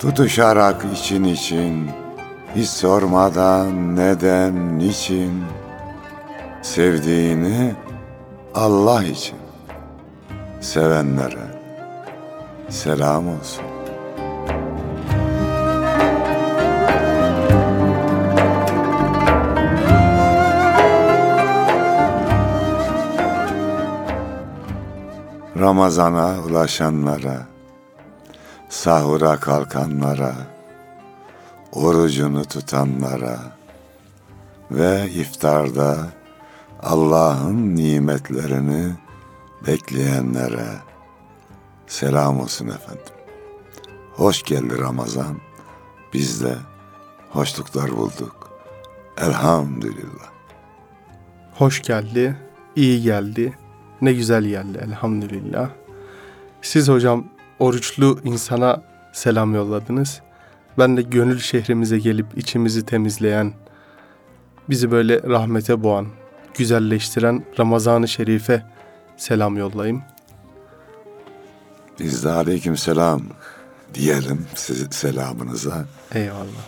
Tutuşarak 0.00 0.84
için 0.94 1.24
için, 1.24 1.90
hiç 2.56 2.68
sormadan 2.68 3.96
neden, 3.96 4.78
niçin, 4.78 5.44
sevdiğini 6.62 7.74
Allah 8.54 9.04
için, 9.04 9.38
sevenlere 10.60 11.60
selam 12.68 13.28
olsun. 13.28 13.64
Ramazana 25.58 26.34
ulaşanlara, 26.48 27.46
sahura 28.80 29.36
kalkanlara, 29.36 30.34
orucunu 31.72 32.44
tutanlara 32.44 33.38
ve 34.70 35.10
iftarda 35.10 36.08
Allah'ın 36.82 37.76
nimetlerini 37.76 38.92
bekleyenlere 39.66 40.68
selam 41.86 42.40
olsun 42.40 42.68
efendim. 42.68 43.14
Hoş 44.12 44.42
geldi 44.42 44.78
Ramazan. 44.78 45.36
Biz 46.12 46.44
de 46.44 46.54
hoşluklar 47.30 47.96
bulduk. 47.96 48.50
Elhamdülillah. 49.18 50.30
Hoş 51.54 51.82
geldi, 51.82 52.36
iyi 52.76 53.02
geldi, 53.02 53.58
ne 54.00 54.12
güzel 54.12 54.44
geldi 54.44 54.78
elhamdülillah. 54.84 55.70
Siz 56.62 56.88
hocam 56.88 57.24
oruçlu 57.60 58.18
insana 58.24 58.82
selam 59.12 59.54
yolladınız. 59.54 60.20
Ben 60.78 60.96
de 60.96 61.02
gönül 61.02 61.38
şehrimize 61.38 61.98
gelip 61.98 62.26
içimizi 62.36 62.86
temizleyen, 62.86 63.52
bizi 64.68 64.90
böyle 64.90 65.22
rahmete 65.22 65.82
boğan, 65.82 66.06
güzelleştiren 66.54 67.44
Ramazan-ı 67.58 68.08
Şerif'e 68.08 68.62
selam 69.16 69.56
yollayayım. 69.56 70.02
Biz 71.98 72.24
de 72.24 72.30
aleyküm 72.30 72.76
selam 72.76 73.22
diyelim 73.94 74.46
selamınıza. 74.90 75.84
Eyvallah. 76.14 76.64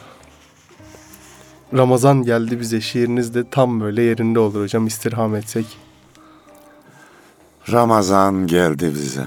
Ramazan 1.75 2.23
geldi 2.23 2.61
bize 2.61 2.81
şiiriniz 2.81 3.35
de 3.35 3.51
tam 3.51 3.81
böyle 3.81 4.03
yerinde 4.03 4.39
olur 4.39 4.63
hocam 4.63 4.87
istirham 4.87 5.35
etsek. 5.35 5.67
Ramazan 7.73 8.47
geldi 8.47 8.93
bize. 8.95 9.27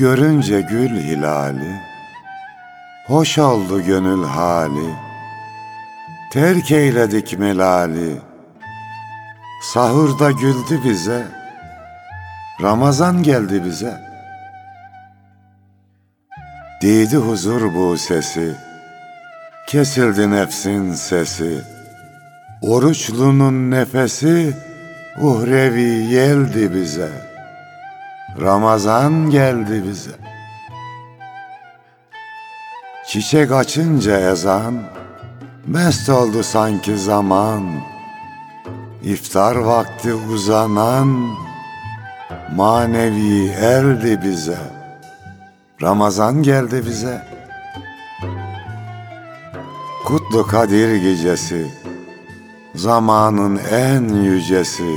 Görünce 0.00 0.60
gül 0.60 1.00
hilali, 1.00 1.80
Hoş 3.06 3.38
oldu 3.38 3.84
gönül 3.84 4.24
hali, 4.24 4.94
Terk 6.32 6.70
eyledik 6.70 7.38
melali, 7.38 8.16
Sahurda 9.62 10.30
güldü 10.30 10.84
bize, 10.84 11.26
Ramazan 12.62 13.22
geldi 13.22 13.64
bize.'' 13.64 14.00
Diydi 16.80 17.16
huzur 17.16 17.74
bu 17.74 17.98
sesi, 17.98 18.54
kesildi 19.68 20.30
nefsin 20.30 20.92
sesi. 20.92 21.58
Oruçlunun 22.62 23.70
nefesi 23.70 24.56
uhrevi 25.20 26.08
geldi 26.08 26.74
bize. 26.74 27.29
Ramazan 28.40 29.30
geldi 29.30 29.84
bize. 29.88 30.10
Çiçek 33.06 33.52
açınca 33.52 34.30
ezan, 34.30 34.74
mest 35.66 36.08
oldu 36.08 36.42
sanki 36.42 36.98
zaman. 36.98 37.64
İftar 39.02 39.56
vakti 39.56 40.14
uzanan, 40.14 41.28
manevi 42.56 43.48
erdi 43.48 44.22
bize.'' 44.22 44.80
Ramazan 45.82 46.42
geldi 46.42 46.82
bize. 46.86 47.22
Kutlu 50.04 50.46
Kadir 50.46 50.96
gecesi, 50.96 51.66
zamanın 52.74 53.60
en 53.70 54.08
yücesi, 54.08 54.96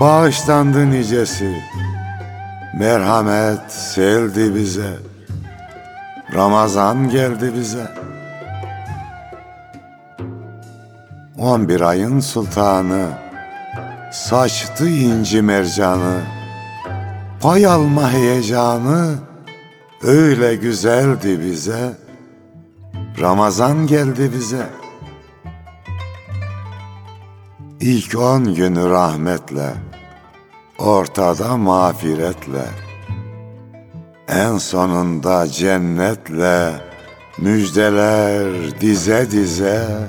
bağışlandı 0.00 0.90
nicesi, 0.90 1.62
merhamet 2.78 3.72
seldi 3.72 4.54
bize. 4.54 4.98
Ramazan 6.34 7.08
geldi 7.08 7.52
bize. 7.54 7.86
On 11.38 11.68
bir 11.68 11.80
ayın 11.80 12.20
sultanı, 12.20 13.08
saçtı 14.12 14.88
inci 14.88 15.42
mercanı, 15.42 16.20
pay 17.40 17.66
alma 17.66 18.10
heyecanı, 18.10 19.18
Öyle 20.02 20.54
güzeldi 20.54 21.40
bize, 21.40 21.92
Ramazan 23.20 23.86
geldi 23.86 24.30
bize. 24.32 24.66
İlk 27.80 28.18
on 28.18 28.54
günü 28.54 28.90
rahmetle, 28.90 29.74
ortada 30.80 31.56
mağfiretle, 31.56 32.64
en 34.28 34.58
sonunda 34.58 35.48
cennetle, 35.48 36.80
müjdeler 37.38 38.80
dize 38.80 39.30
dize, 39.30 40.08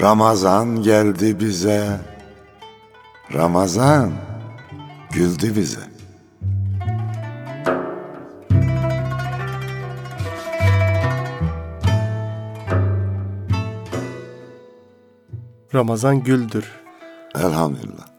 Ramazan 0.00 0.82
geldi 0.82 1.40
bize, 1.40 2.00
Ramazan 3.34 4.12
güldü 5.10 5.56
bize. 5.56 5.96
Ramazan 15.74 16.22
güldür. 16.22 16.64
Elhamdülillah. 17.34 18.15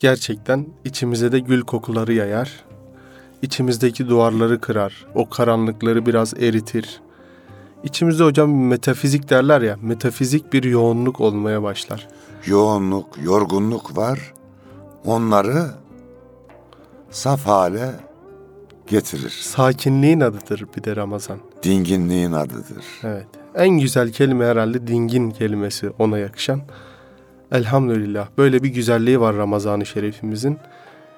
Gerçekten 0.00 0.66
içimize 0.84 1.32
de 1.32 1.38
gül 1.38 1.60
kokuları 1.62 2.12
yayar. 2.12 2.64
İçimizdeki 3.42 4.08
duvarları 4.08 4.60
kırar. 4.60 5.06
O 5.14 5.28
karanlıkları 5.30 6.06
biraz 6.06 6.34
eritir. 6.34 7.00
İçimizde 7.84 8.24
hocam 8.24 8.66
metafizik 8.66 9.30
derler 9.30 9.60
ya, 9.62 9.76
metafizik 9.82 10.52
bir 10.52 10.64
yoğunluk 10.64 11.20
olmaya 11.20 11.62
başlar. 11.62 12.08
Yoğunluk, 12.46 13.06
yorgunluk 13.22 13.96
var. 13.96 14.32
Onları 15.04 15.64
saf 17.10 17.46
hale 17.46 17.90
getirir. 18.86 19.30
Sakinliğin 19.42 20.20
adıdır 20.20 20.66
bir 20.76 20.84
de 20.84 20.96
Ramazan. 20.96 21.38
dinginliğin 21.62 22.32
adıdır. 22.32 22.84
Evet. 23.02 23.26
En 23.54 23.68
güzel 23.68 24.12
kelime 24.12 24.44
herhalde 24.44 24.86
dingin 24.86 25.30
kelimesi 25.30 25.90
ona 25.98 26.18
yakışan. 26.18 26.60
Elhamdülillah. 27.52 28.28
Böyle 28.38 28.62
bir 28.62 28.68
güzelliği 28.68 29.20
var 29.20 29.36
Ramazan-ı 29.36 29.86
Şerifimizin. 29.86 30.58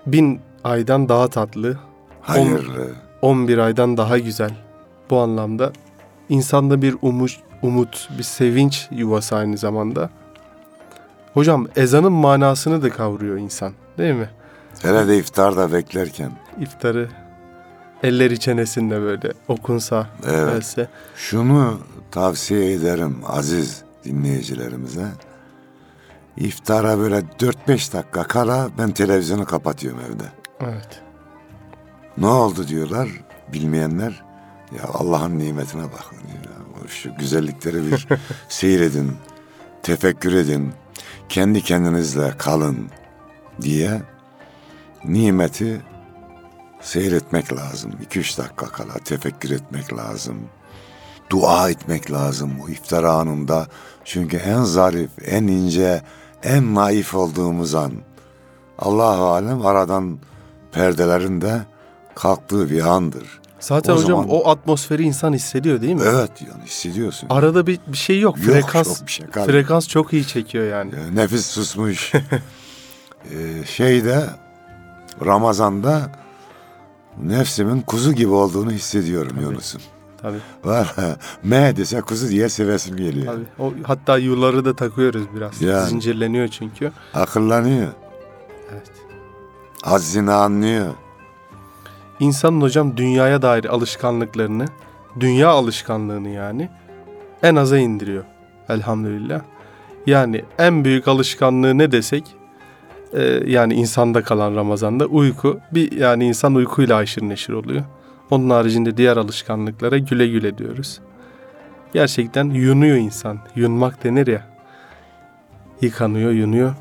Bin 0.07 0.41
aydan 0.65 1.09
daha 1.09 1.29
tatlı, 1.29 1.79
Hayırlı. 2.21 2.89
11 3.23 3.59
aydan 3.59 3.97
daha 3.97 4.19
güzel. 4.19 4.51
Bu 5.11 5.19
anlamda 5.21 5.73
insanda 6.29 6.83
bir 6.83 6.97
umut, 7.03 7.41
umut, 7.63 8.09
bir 8.19 8.23
sevinç 8.23 8.89
yuvası 8.91 9.37
aynı 9.37 9.59
zamanda. 9.59 10.11
Hocam 11.35 11.69
ezanın 11.77 12.13
manasını 12.13 12.83
da 12.83 12.91
kavruyor 12.91 13.37
insan 13.37 13.73
değil 13.99 14.15
mi? 14.15 14.31
Hele 14.83 15.09
de 15.09 15.19
iftarda 15.19 15.73
beklerken. 15.73 16.31
İftarı 16.61 17.09
elleri 18.03 18.41
çenesinde 18.41 19.01
böyle 19.01 19.33
okunsa, 19.49 20.07
Evet. 20.27 20.53
gelse. 20.55 20.89
Şunu 21.17 21.79
tavsiye 22.11 22.73
ederim 22.73 23.17
aziz 23.27 23.83
dinleyicilerimize. 24.05 25.07
İftara 26.37 26.99
böyle 26.99 27.19
4-5 27.19 27.93
dakika 27.93 28.23
kala 28.23 28.71
ben 28.79 28.91
televizyonu 28.91 29.45
kapatıyorum 29.45 30.01
evde. 30.01 30.25
Evet. 30.61 31.03
Ne 32.19 32.27
oldu 32.27 32.69
diyorlar 32.69 33.09
bilmeyenler. 33.53 34.25
Ya 34.77 34.85
Allah'ın 34.95 35.39
nimetine 35.39 35.83
bakın. 35.83 36.17
Ya. 36.17 36.89
Şu 36.89 37.15
güzellikleri 37.15 37.91
bir 37.91 38.09
seyredin, 38.49 39.17
tefekkür 39.83 40.33
edin, 40.33 40.73
kendi 41.29 41.63
kendinizle 41.63 42.35
kalın 42.39 42.91
diye 43.61 44.03
nimeti 45.05 45.81
seyretmek 46.81 47.53
lazım. 47.53 47.93
2-3 48.11 48.39
dakika 48.39 48.67
kala 48.67 48.95
tefekkür 48.95 49.51
etmek 49.51 49.95
lazım. 49.95 50.37
Dua 51.31 51.71
etmek 51.71 52.13
lazım 52.13 52.53
bu 52.63 52.71
iftar 52.71 53.05
anında. 53.05 53.67
Çünkü 54.05 54.37
en 54.37 54.63
zarif, 54.63 55.11
en 55.25 55.47
ince, 55.47 56.03
en 56.47 56.75
naif 56.75 57.15
olduğumuz 57.15 57.75
an. 57.75 57.93
Allahu 58.79 59.25
alem 59.25 59.67
aradan 59.67 60.19
perdelerin 60.73 61.41
de 61.41 61.61
kalktığı 62.15 62.71
bir 62.71 62.81
andır. 62.87 63.41
Zaten 63.61 63.93
O 63.93 63.97
hocam 63.97 64.07
zaman- 64.09 64.29
o 64.29 64.49
atmosferi 64.49 65.03
insan 65.03 65.33
hissediyor 65.33 65.83
değil 65.83 65.95
mi? 65.95 66.03
Evet 66.07 66.31
yani 66.41 66.65
hissediyorsun. 66.65 67.27
Arada 67.31 67.67
bir, 67.67 67.81
bir 67.87 67.97
şey 67.97 68.21
yok. 68.21 68.39
Yok, 68.39 68.47
Frekans 68.47 68.87
yok 69.01 69.07
bir 69.07 69.13
şey 69.13 69.27
frekans 69.27 69.89
çok 69.89 70.13
iyi 70.13 70.27
çekiyor 70.27 70.71
yani. 70.71 70.91
Ee, 70.95 71.17
Nefis 71.17 71.47
susmuş. 71.47 72.13
Ee, 73.33 73.65
şeyde 73.67 74.27
Ramazan'da 75.27 76.11
nefsimin 77.23 77.81
kuzu 77.81 78.13
gibi 78.13 78.33
olduğunu 78.33 78.71
hissediyorum 78.71 79.37
Yunus'um. 79.41 79.81
Tabii. 80.23 80.39
Me 81.43 81.77
dese 81.77 82.01
kuzu 82.01 82.29
diye 82.29 82.49
sevesim 82.49 82.97
geliyor. 82.97 83.35
Tabii. 83.35 83.45
O, 83.59 83.73
hatta 83.87 84.19
yuları 84.19 84.65
da 84.65 84.77
takıyoruz 84.77 85.23
biraz. 85.37 85.63
Yani. 85.63 85.89
Zincirleniyor 85.89 86.49
çünkü. 86.49 86.93
Akıllanıyor. 87.15 87.89
Evet. 88.73 88.91
Hazzini 89.83 90.33
anlıyor. 90.33 90.95
İnsanın 92.21 92.61
hocam 92.61 92.97
dünyaya 92.97 93.43
dair 93.43 93.65
alışkanlıklarını, 93.65 94.65
dünya 95.21 95.49
alışkanlığını 95.49 96.29
yani 96.29 96.69
en 97.43 97.57
aza 97.57 97.79
indiriyor. 97.79 98.25
Elhamdülillah. 98.69 99.41
Yani 100.07 100.45
en 100.59 100.85
büyük 100.85 101.09
alışkanlığı 101.09 101.79
ne 101.79 101.93
desek 101.93 102.25
e, 103.13 103.23
yani 103.47 103.75
insanda 103.75 104.23
kalan 104.23 104.57
Ramazan'da 104.57 105.07
uyku. 105.07 105.61
Bir 105.73 105.93
yani 105.93 106.27
insan 106.27 106.55
uykuyla 106.55 106.97
aşırı 106.97 107.29
neşir 107.29 107.53
oluyor. 107.53 107.85
Onun 108.31 108.51
haricinde 108.51 108.97
diğer 108.97 109.17
alışkanlıklara 109.17 109.99
güle 109.99 110.29
güle 110.29 110.59
diyoruz. 110.59 111.01
Gerçekten 111.93 112.45
yunuyor 112.51 112.97
insan. 112.97 113.39
Yunmak 113.57 114.05
denir 114.05 114.27
ya. 114.27 114.47
Yıkanıyor, 115.81 116.31
yunuyor. 116.31 116.75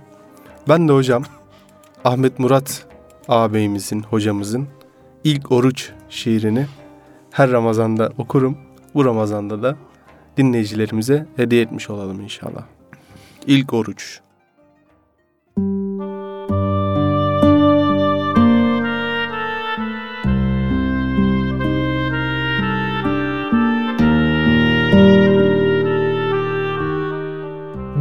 Ben 0.70 0.88
de 0.88 0.94
hocam 0.94 1.24
Ahmet 2.06 2.40
Murat 2.40 2.86
ağabeyimizin, 3.28 4.02
hocamızın 4.02 4.68
ilk 5.24 5.52
oruç 5.52 5.92
şiirini 6.10 6.68
her 7.32 7.52
Ramazan'da 7.52 8.12
okurum. 8.18 8.58
Bu 8.94 9.06
Ramazan'da 9.06 9.64
da 9.64 9.76
dinleyicilerimize 10.38 11.28
hediye 11.36 11.62
etmiş 11.62 11.90
olalım 11.90 12.22
inşallah. 12.22 12.64
İlk 13.48 13.74
oruç. 13.74 14.20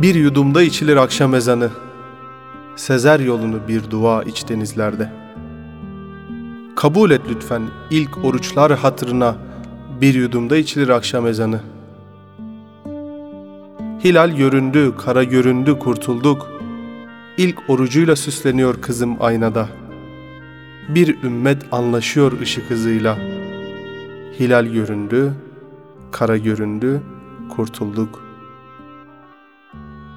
Bir 0.04 0.14
yudumda 0.14 0.62
içilir 0.62 0.96
akşam 0.96 1.34
ezanı. 1.34 1.70
Sezer 2.76 3.20
yolunu 3.20 3.68
bir 3.68 3.90
dua 3.90 4.22
iç 4.22 4.48
denizlerde. 4.48 5.12
Kabul 6.76 7.10
et 7.10 7.20
lütfen 7.30 7.62
ilk 7.90 8.24
oruçlar 8.24 8.78
hatırına 8.78 9.36
bir 10.00 10.14
yudumda 10.14 10.56
içilir 10.56 10.88
akşam 10.88 11.26
ezanı. 11.26 11.60
Hilal 14.04 14.30
göründü, 14.36 14.92
kara 14.98 15.24
göründü, 15.24 15.78
kurtulduk. 15.78 16.50
İlk 17.36 17.58
orucuyla 17.68 18.16
süsleniyor 18.16 18.82
kızım 18.82 19.16
aynada. 19.20 19.68
Bir 20.88 21.22
ümmet 21.22 21.62
anlaşıyor 21.72 22.40
ışık 22.40 22.70
hızıyla. 22.70 23.18
Hilal 24.40 24.66
göründü, 24.66 25.32
kara 26.12 26.36
göründü, 26.36 27.00
kurtulduk. 27.56 28.33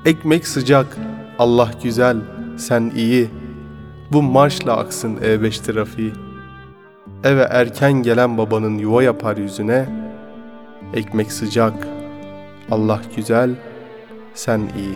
Ekmek 0.07 0.47
sıcak, 0.47 0.97
Allah 1.39 1.71
güzel, 1.83 2.17
sen 2.57 2.91
iyi. 2.95 3.29
Bu 4.11 4.21
marşla 4.21 4.77
aksın 4.77 5.15
E5 5.15 5.63
trafiği. 5.65 6.13
Eve 7.23 7.41
erken 7.41 7.93
gelen 7.93 8.37
babanın 8.37 8.77
yuva 8.77 9.03
yapar 9.03 9.37
yüzüne. 9.37 9.89
Ekmek 10.93 11.31
sıcak, 11.31 11.87
Allah 12.71 13.01
güzel, 13.15 13.49
sen 14.33 14.59
iyi. 14.59 14.95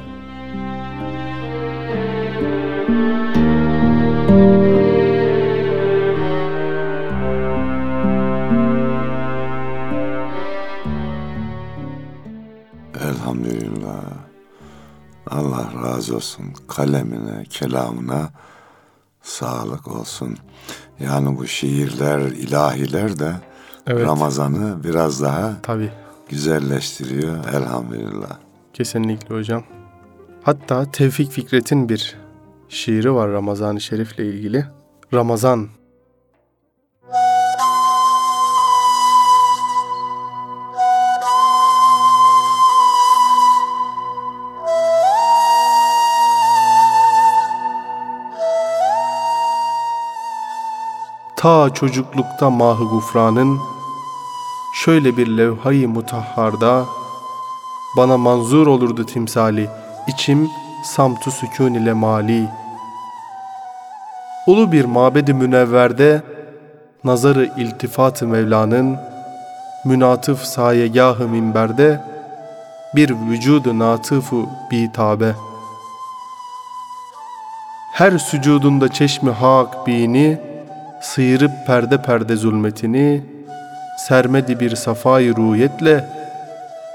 Olsun. 16.21 16.45
Kalemine, 16.67 17.43
kelamına 17.49 18.29
sağlık 19.21 19.87
olsun. 19.87 20.37
Yani 20.99 21.37
bu 21.37 21.47
şiirler, 21.47 22.19
ilahiler 22.19 23.19
de 23.19 23.33
Evet. 23.87 24.07
Ramazan'ı 24.07 24.83
biraz 24.83 25.21
daha 25.21 25.53
Tabii, 25.63 25.91
güzelleştiriyor. 26.29 27.45
Elhamdülillah. 27.53 28.37
kesinlikle 28.73 29.35
hocam. 29.35 29.63
Hatta 30.43 30.91
Tevfik 30.91 31.31
Fikret'in 31.31 31.89
bir 31.89 32.15
şiiri 32.69 33.13
var 33.13 33.31
Ramazan-ı 33.31 33.81
Şerif'le 33.81 34.19
ilgili. 34.19 34.65
Ramazan 35.13 35.67
Ta 51.41 51.73
çocuklukta 51.73 52.49
mahı 52.49 52.83
gufranın 52.83 53.59
Şöyle 54.73 55.17
bir 55.17 55.27
levhayı 55.27 55.89
mutahharda 55.89 56.85
Bana 57.97 58.17
manzur 58.17 58.67
olurdu 58.67 59.05
timsali 59.05 59.69
içim 60.07 60.49
samtu 60.83 61.31
sükun 61.31 61.73
ile 61.73 61.93
mali. 61.93 62.47
Ulu 64.47 64.71
bir 64.71 64.85
mabedi 64.85 65.33
münevverde 65.33 66.21
Nazarı 67.03 67.45
iltifat-ı 67.57 68.27
Mevla'nın 68.27 68.97
Münatıf 69.85 70.43
sayegahı 70.43 71.27
minberde 71.27 72.01
Bir 72.95 73.15
vücudu 73.15 73.79
natıfu 73.79 74.49
bitabe. 74.71 75.35
Her 77.93 78.17
sücudunda 78.17 78.91
çeşmi 78.91 79.31
hak 79.31 79.87
bini 79.87 80.50
Sıyırıp 81.01 81.51
perde 81.67 82.01
perde 82.01 82.35
zulmetini 82.35 83.23
Sermedi 83.97 84.59
bir 84.59 84.75
safayı 84.75 85.35
ruhiyetle 85.35 86.05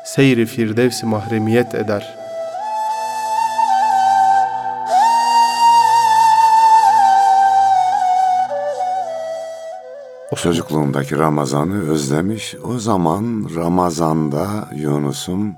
Seyri 0.05 0.47
firdevsi 0.47 1.07
mahremiyet 1.07 1.75
eder. 1.75 2.17
Çocukluğundaki 10.37 11.19
Ramazan'ı 11.19 11.91
özlemiş. 11.91 12.55
O 12.65 12.79
zaman 12.79 13.49
Ramazan'da 13.57 14.69
Yunus'um 14.75 15.55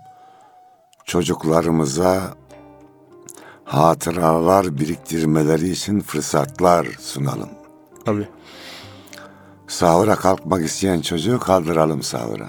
çocuklarımıza 1.04 2.22
hatıralar 3.64 4.78
biriktirmeleri 4.78 5.70
için 5.70 6.00
fırsatlar 6.00 6.86
sunalım. 7.00 7.57
Tabii. 8.08 8.28
Sahura 9.66 10.16
kalkmak 10.16 10.64
isteyen 10.64 11.00
çocuğu 11.00 11.38
kaldıralım 11.38 12.02
sahura. 12.02 12.48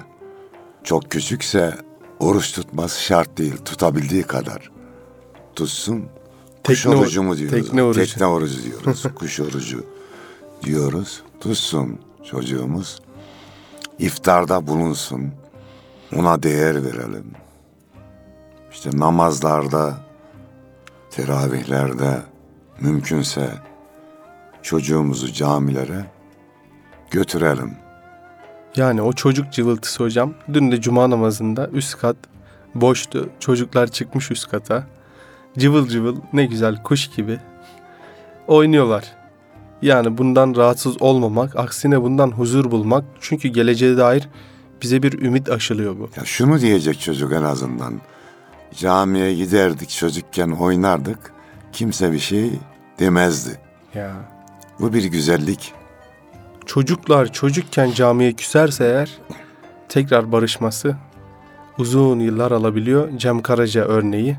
Çok 0.83 1.11
küçükse 1.11 1.77
oruç 2.19 2.51
tutması 2.51 3.03
şart 3.03 3.37
değil. 3.37 3.57
Tutabildiği 3.65 4.23
kadar. 4.23 4.71
Tutsun. 5.55 6.05
Kuş 6.65 6.83
Tekne 6.83 6.97
orucu 6.97 7.23
mu 7.23 7.37
diyoruz? 7.37 7.61
tekne 7.61 7.83
orucu. 7.83 7.99
Tekne 7.99 8.25
orucu 8.25 8.63
diyoruz. 8.63 9.03
Kuş 9.15 9.39
orucu 9.39 9.85
diyoruz. 10.63 11.23
Tutsun 11.39 11.99
çocuğumuz. 12.23 13.01
İftarda 13.99 14.67
bulunsun. 14.67 15.31
Ona 16.15 16.43
değer 16.43 16.83
verelim. 16.83 17.31
İşte 18.71 18.89
namazlarda, 18.93 19.97
teravihlerde 21.11 22.21
mümkünse 22.81 23.68
çocuğumuzu 24.69 25.33
camilere 25.33 26.05
götürelim. 27.11 27.73
Yani 28.75 29.01
o 29.01 29.13
çocuk 29.13 29.51
cıvıltısı 29.51 30.03
hocam. 30.03 30.33
Dün 30.53 30.71
de 30.71 30.81
cuma 30.81 31.09
namazında 31.09 31.67
üst 31.67 31.97
kat 31.97 32.15
boştu. 32.75 33.29
Çocuklar 33.39 33.87
çıkmış 33.87 34.31
üst 34.31 34.51
kata. 34.51 34.87
Cıvıl 35.57 35.87
cıvıl 35.87 36.15
ne 36.33 36.45
güzel 36.45 36.83
kuş 36.83 37.07
gibi 37.07 37.39
oynuyorlar. 38.47 39.03
Yani 39.81 40.17
bundan 40.17 40.55
rahatsız 40.55 41.01
olmamak, 41.01 41.55
aksine 41.55 42.01
bundan 42.01 42.31
huzur 42.31 42.71
bulmak. 42.71 43.05
Çünkü 43.19 43.47
geleceğe 43.47 43.97
dair 43.97 44.29
bize 44.81 45.03
bir 45.03 45.21
ümit 45.21 45.49
aşılıyor 45.49 45.99
bu. 45.99 46.09
Ya 46.17 46.25
şunu 46.25 46.61
diyecek 46.61 46.99
çocuk 46.99 47.33
en 47.33 47.43
azından. 47.43 48.01
Camiye 48.75 49.33
giderdik 49.33 49.89
çocukken 49.89 50.51
oynardık. 50.51 51.33
Kimse 51.71 52.11
bir 52.11 52.19
şey 52.19 52.51
demezdi. 52.99 53.59
Ya 53.95 54.38
Bu 54.79 54.93
bir 54.93 55.03
güzellik. 55.03 55.73
çocuklar 56.65 57.31
çocukken 57.33 57.91
camiye 57.91 58.33
küserse 58.33 58.85
eğer 58.85 59.17
tekrar 59.89 60.31
barışması 60.31 60.95
uzun 61.77 62.19
yıllar 62.19 62.51
alabiliyor. 62.51 63.17
Cem 63.17 63.41
Karaca 63.41 63.83
örneği 63.83 64.37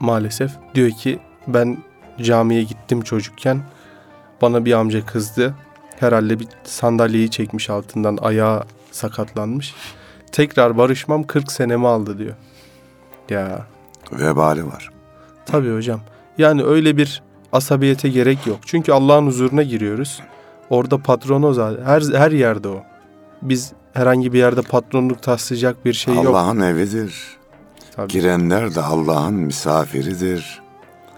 maalesef 0.00 0.52
diyor 0.74 0.90
ki 0.90 1.18
ben 1.46 1.78
camiye 2.22 2.62
gittim 2.62 3.00
çocukken 3.00 3.62
bana 4.42 4.64
bir 4.64 4.72
amca 4.72 5.06
kızdı. 5.06 5.54
Herhalde 6.00 6.40
bir 6.40 6.48
sandalyeyi 6.64 7.30
çekmiş 7.30 7.70
altından 7.70 8.18
ayağı 8.22 8.64
sakatlanmış. 8.90 9.74
Tekrar 10.32 10.78
barışmam 10.78 11.22
40 11.22 11.52
senemi 11.52 11.88
aldı 11.88 12.18
diyor. 12.18 12.34
Ya 13.30 13.66
Vebali 14.12 14.66
var. 14.66 14.90
Tabii 15.46 15.74
hocam. 15.74 16.00
Yani 16.38 16.62
öyle 16.62 16.96
bir 16.96 17.22
asabiyete 17.52 18.08
gerek 18.08 18.46
yok. 18.46 18.58
Çünkü 18.66 18.92
Allah'ın 18.92 19.26
huzuruna 19.26 19.62
giriyoruz. 19.62 20.20
Orada 20.70 20.98
patron 20.98 21.42
o 21.42 21.52
zaten. 21.52 21.84
Her, 21.84 22.02
her 22.18 22.30
yerde 22.30 22.68
o. 22.68 22.82
Biz 23.42 23.72
herhangi 23.92 24.32
bir 24.32 24.38
yerde 24.38 24.62
patronluk 24.62 25.22
taslayacak 25.22 25.84
bir 25.84 25.92
şey 25.92 26.14
yok. 26.14 26.26
Allah'ın 26.26 26.60
evidir. 26.60 27.38
Tabii. 27.96 28.12
Girenler 28.12 28.74
de 28.74 28.82
Allah'ın 28.82 29.34
misafiridir. 29.34 30.62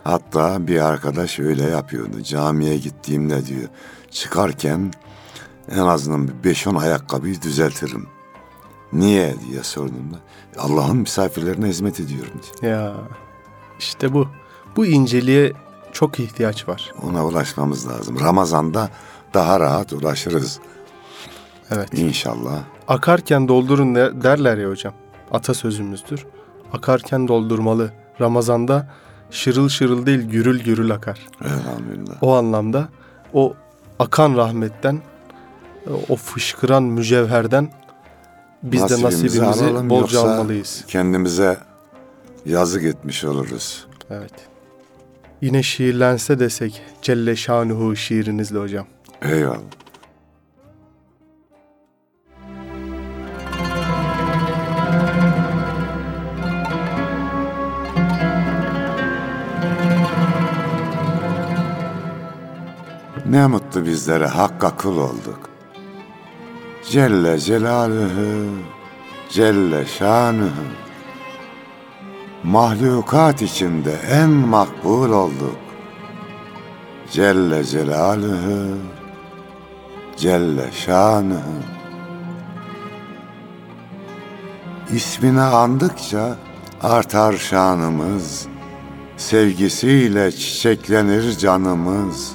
Hatta 0.05 0.67
bir 0.67 0.81
arkadaş 0.81 1.39
öyle 1.39 1.65
yapıyordu. 1.65 2.23
Camiye 2.23 2.77
gittiğimde 2.77 3.47
diyor. 3.47 3.69
Çıkarken 4.11 4.93
en 5.71 5.79
azından 5.79 6.29
bir 6.29 6.55
5-10 6.55 6.79
ayakkabıyı 6.79 7.43
düzeltirim. 7.43 8.07
Niye 8.93 9.35
diye 9.49 9.63
sorduğumda. 9.63 10.17
Allah'ın 10.59 10.97
misafirlerine 10.97 11.67
hizmet 11.67 12.01
ediyorum 12.01 12.41
diyor. 12.61 12.73
Ya 12.73 12.95
işte 13.79 14.13
bu. 14.13 14.29
Bu 14.77 14.87
inceliğe 14.87 15.53
çok 15.93 16.21
ihtiyaç 16.21 16.69
var. 16.69 16.93
Ona 17.03 17.27
ulaşmamız 17.27 17.89
lazım. 17.89 18.21
Ramazan'da 18.21 18.89
daha 19.35 19.61
rahat 19.61 19.93
ulaşırız 19.93 20.61
Evet. 21.71 21.99
inşallah. 21.99 22.61
Akarken 22.89 23.49
doldurun 23.49 23.95
der- 23.95 24.23
derler 24.23 24.59
ya 24.59 24.69
hocam. 24.71 24.95
Atasözümüzdür. 25.33 26.27
Akarken 26.73 27.29
doldurmalı. 27.29 27.93
Ramazanda 28.21 28.89
şırıl 29.31 29.69
şırıl 29.69 30.07
değil 30.07 30.21
gürül 30.21 30.63
gürül 30.65 30.93
akar. 30.93 31.19
Elhamdülillah. 31.45 32.23
O 32.23 32.35
anlamda 32.35 32.89
o 33.33 33.55
akan 33.99 34.37
rahmetten, 34.37 34.99
o 36.09 36.17
fışkıran 36.17 36.83
mücevherden 36.83 37.73
biz 38.63 38.81
de 38.81 38.85
Nasibimizi 38.85 39.25
nasibimizi 39.25 39.65
alalım, 39.65 39.91
bolca 39.91 40.21
almalıyız. 40.21 40.85
Kendimize 40.89 41.59
yazık 42.47 42.85
etmiş 42.85 43.25
oluruz. 43.25 43.87
Evet. 44.11 44.33
Yine 45.41 45.63
şiirlense 45.63 46.39
desek 46.39 46.83
Celle 47.03 47.37
Şanuhu 47.37 47.97
şiirinizle 47.97 48.59
hocam. 48.59 48.87
Eyvallah. 49.23 49.61
Ne 63.27 63.47
mutlu 63.47 63.87
bizlere 63.87 64.27
hakka 64.27 64.77
kul 64.77 64.97
olduk. 64.97 65.51
Celle 66.91 67.39
Celaluhu, 67.39 68.51
Celle 69.29 69.87
Şanuhu. 69.87 70.80
Mahlukat 72.45 73.43
içinde 73.43 73.93
en 74.11 74.31
makbul 74.31 75.11
olduk. 75.11 75.57
Celle 77.11 77.65
Celaluhu, 77.65 78.77
Celle 80.17 80.73
Şanuhu. 80.73 81.61
İsmini 84.93 85.41
andıkça 85.41 86.37
artar 86.83 87.33
şanımız, 87.33 88.47
sevgisiyle 89.17 90.33
çiçeklenir 90.33 91.39
canımız. 91.39 92.33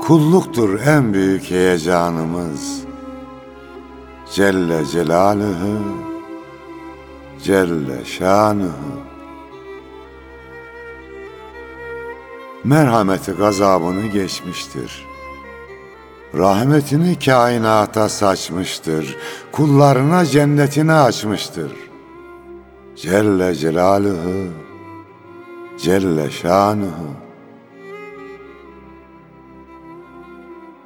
Kulluktur 0.00 0.80
en 0.80 1.14
büyük 1.14 1.50
heyecanımız. 1.50 2.80
Celle 4.32 4.86
Celaluhu, 4.86 6.11
Celle 7.42 8.04
Şanuhu. 8.04 9.02
Merhameti 12.64 13.32
gazabını 13.32 14.06
geçmiştir. 14.06 15.06
Rahmetini 16.34 17.18
kainata 17.18 18.08
saçmıştır. 18.08 19.16
Kullarına 19.52 20.26
cennetini 20.26 20.92
açmıştır. 20.92 21.72
Celle 22.96 23.54
Celaluhu, 23.54 24.48
Celle 25.78 26.30
Şanuhu. 26.30 27.08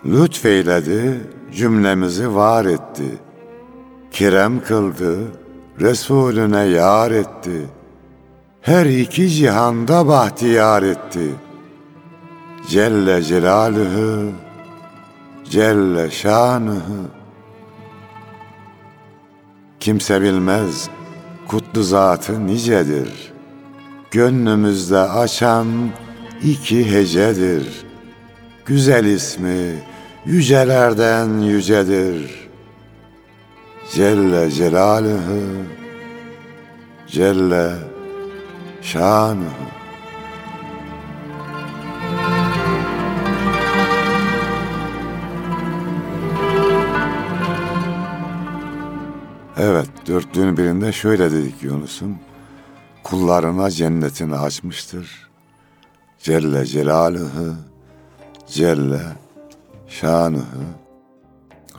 Lütfeyledi, 0.05 1.21
cümlemizi 1.53 2.35
var 2.35 2.65
etti. 2.65 3.19
Kirem 4.11 4.63
kıldı, 4.65 5.19
Resulüne 5.80 6.64
yar 6.64 7.11
etti. 7.11 7.66
Her 8.61 8.87
iki 8.87 9.30
cihanda 9.30 10.09
bahtiyar 10.09 10.83
etti. 10.83 11.35
Celle 12.68 13.23
Celaluhu, 13.23 14.33
Celle 15.45 16.11
Şanuhu. 16.11 17.11
Kimse 19.80 20.23
bilmez 20.23 20.88
kutlu 21.49 21.83
zatı 21.83 22.47
nicedir. 22.47 23.33
Gönlümüzde 24.11 24.99
açan 24.99 25.66
iki 26.42 26.90
hecedir. 26.92 27.87
Güzel 28.66 29.04
ismi 29.04 29.83
yücelerden 30.26 31.38
yücedir. 31.38 32.46
Celle 33.93 34.50
Celaluhu, 34.50 35.43
Celle 37.07 37.75
Şanuhu. 38.83 39.47
Evet, 49.59 49.88
dörtlüğün 50.07 50.57
birinde 50.57 50.93
şöyle 50.93 51.33
dedik 51.33 51.62
Yunus'um. 51.62 52.19
Kullarına 53.02 53.71
cennetini 53.71 54.37
açmıştır. 54.37 55.28
Celle 56.19 56.66
Celaluhu, 56.66 57.55
Celle 58.47 59.02
Şanuhu. 59.88 60.64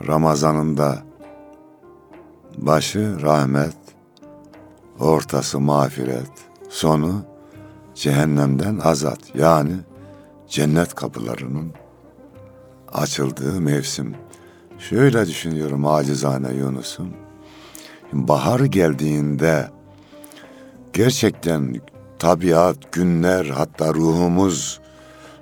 Ramazanında 0.06 1.07
başı 2.66 3.22
rahmet, 3.22 3.76
ortası 4.98 5.60
mağfiret, 5.60 6.30
sonu 6.68 7.22
cehennemden 7.94 8.78
azat 8.84 9.18
yani 9.34 9.72
cennet 10.48 10.94
kapılarının 10.94 11.72
açıldığı 12.92 13.60
mevsim. 13.60 14.14
Şöyle 14.78 15.26
düşünüyorum 15.26 15.86
acizane 15.86 16.52
Yunus'um. 16.52 17.10
Bahar 18.12 18.60
geldiğinde 18.60 19.68
gerçekten 20.92 21.80
tabiat, 22.18 22.92
günler 22.92 23.46
hatta 23.46 23.94
ruhumuz 23.94 24.80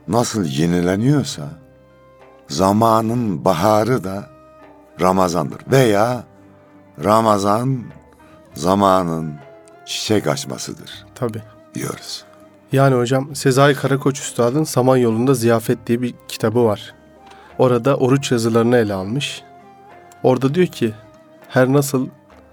nasıl 0.09 0.45
yenileniyorsa 0.45 1.43
zamanın 2.49 3.45
baharı 3.45 4.05
da 4.05 4.31
Ramazan'dır. 5.01 5.61
Veya 5.71 6.25
Ramazan 7.05 7.79
zamanın 8.55 9.35
çiçek 9.87 10.27
açmasıdır 10.27 11.07
Tabii. 11.15 11.43
diyoruz. 11.75 12.25
Yani 12.73 12.95
hocam 12.95 13.37
Sezai 13.37 13.75
Karakoç 13.75 14.21
Üstad'ın 14.21 14.65
Samanyolu'nda 14.65 15.35
Ziyafet 15.35 15.87
diye 15.87 16.03
bir 16.03 16.15
kitabı 16.29 16.65
var. 16.65 16.95
Orada 17.59 17.97
oruç 17.97 18.33
yazılarını 18.33 18.77
ele 18.77 18.95
almış. 18.95 19.43
Orada 20.23 20.55
diyor 20.55 20.67
ki 20.67 20.95
her 21.49 21.73
nasıl 21.73 22.09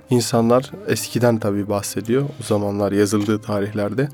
insanlar 0.09 0.71
eskiden 0.87 1.37
tabii 1.37 1.69
bahsediyor 1.69 2.23
o 2.23 2.43
zamanlar 2.43 2.91
yazıldığı 2.91 3.41
tarihlerde. 3.41 4.09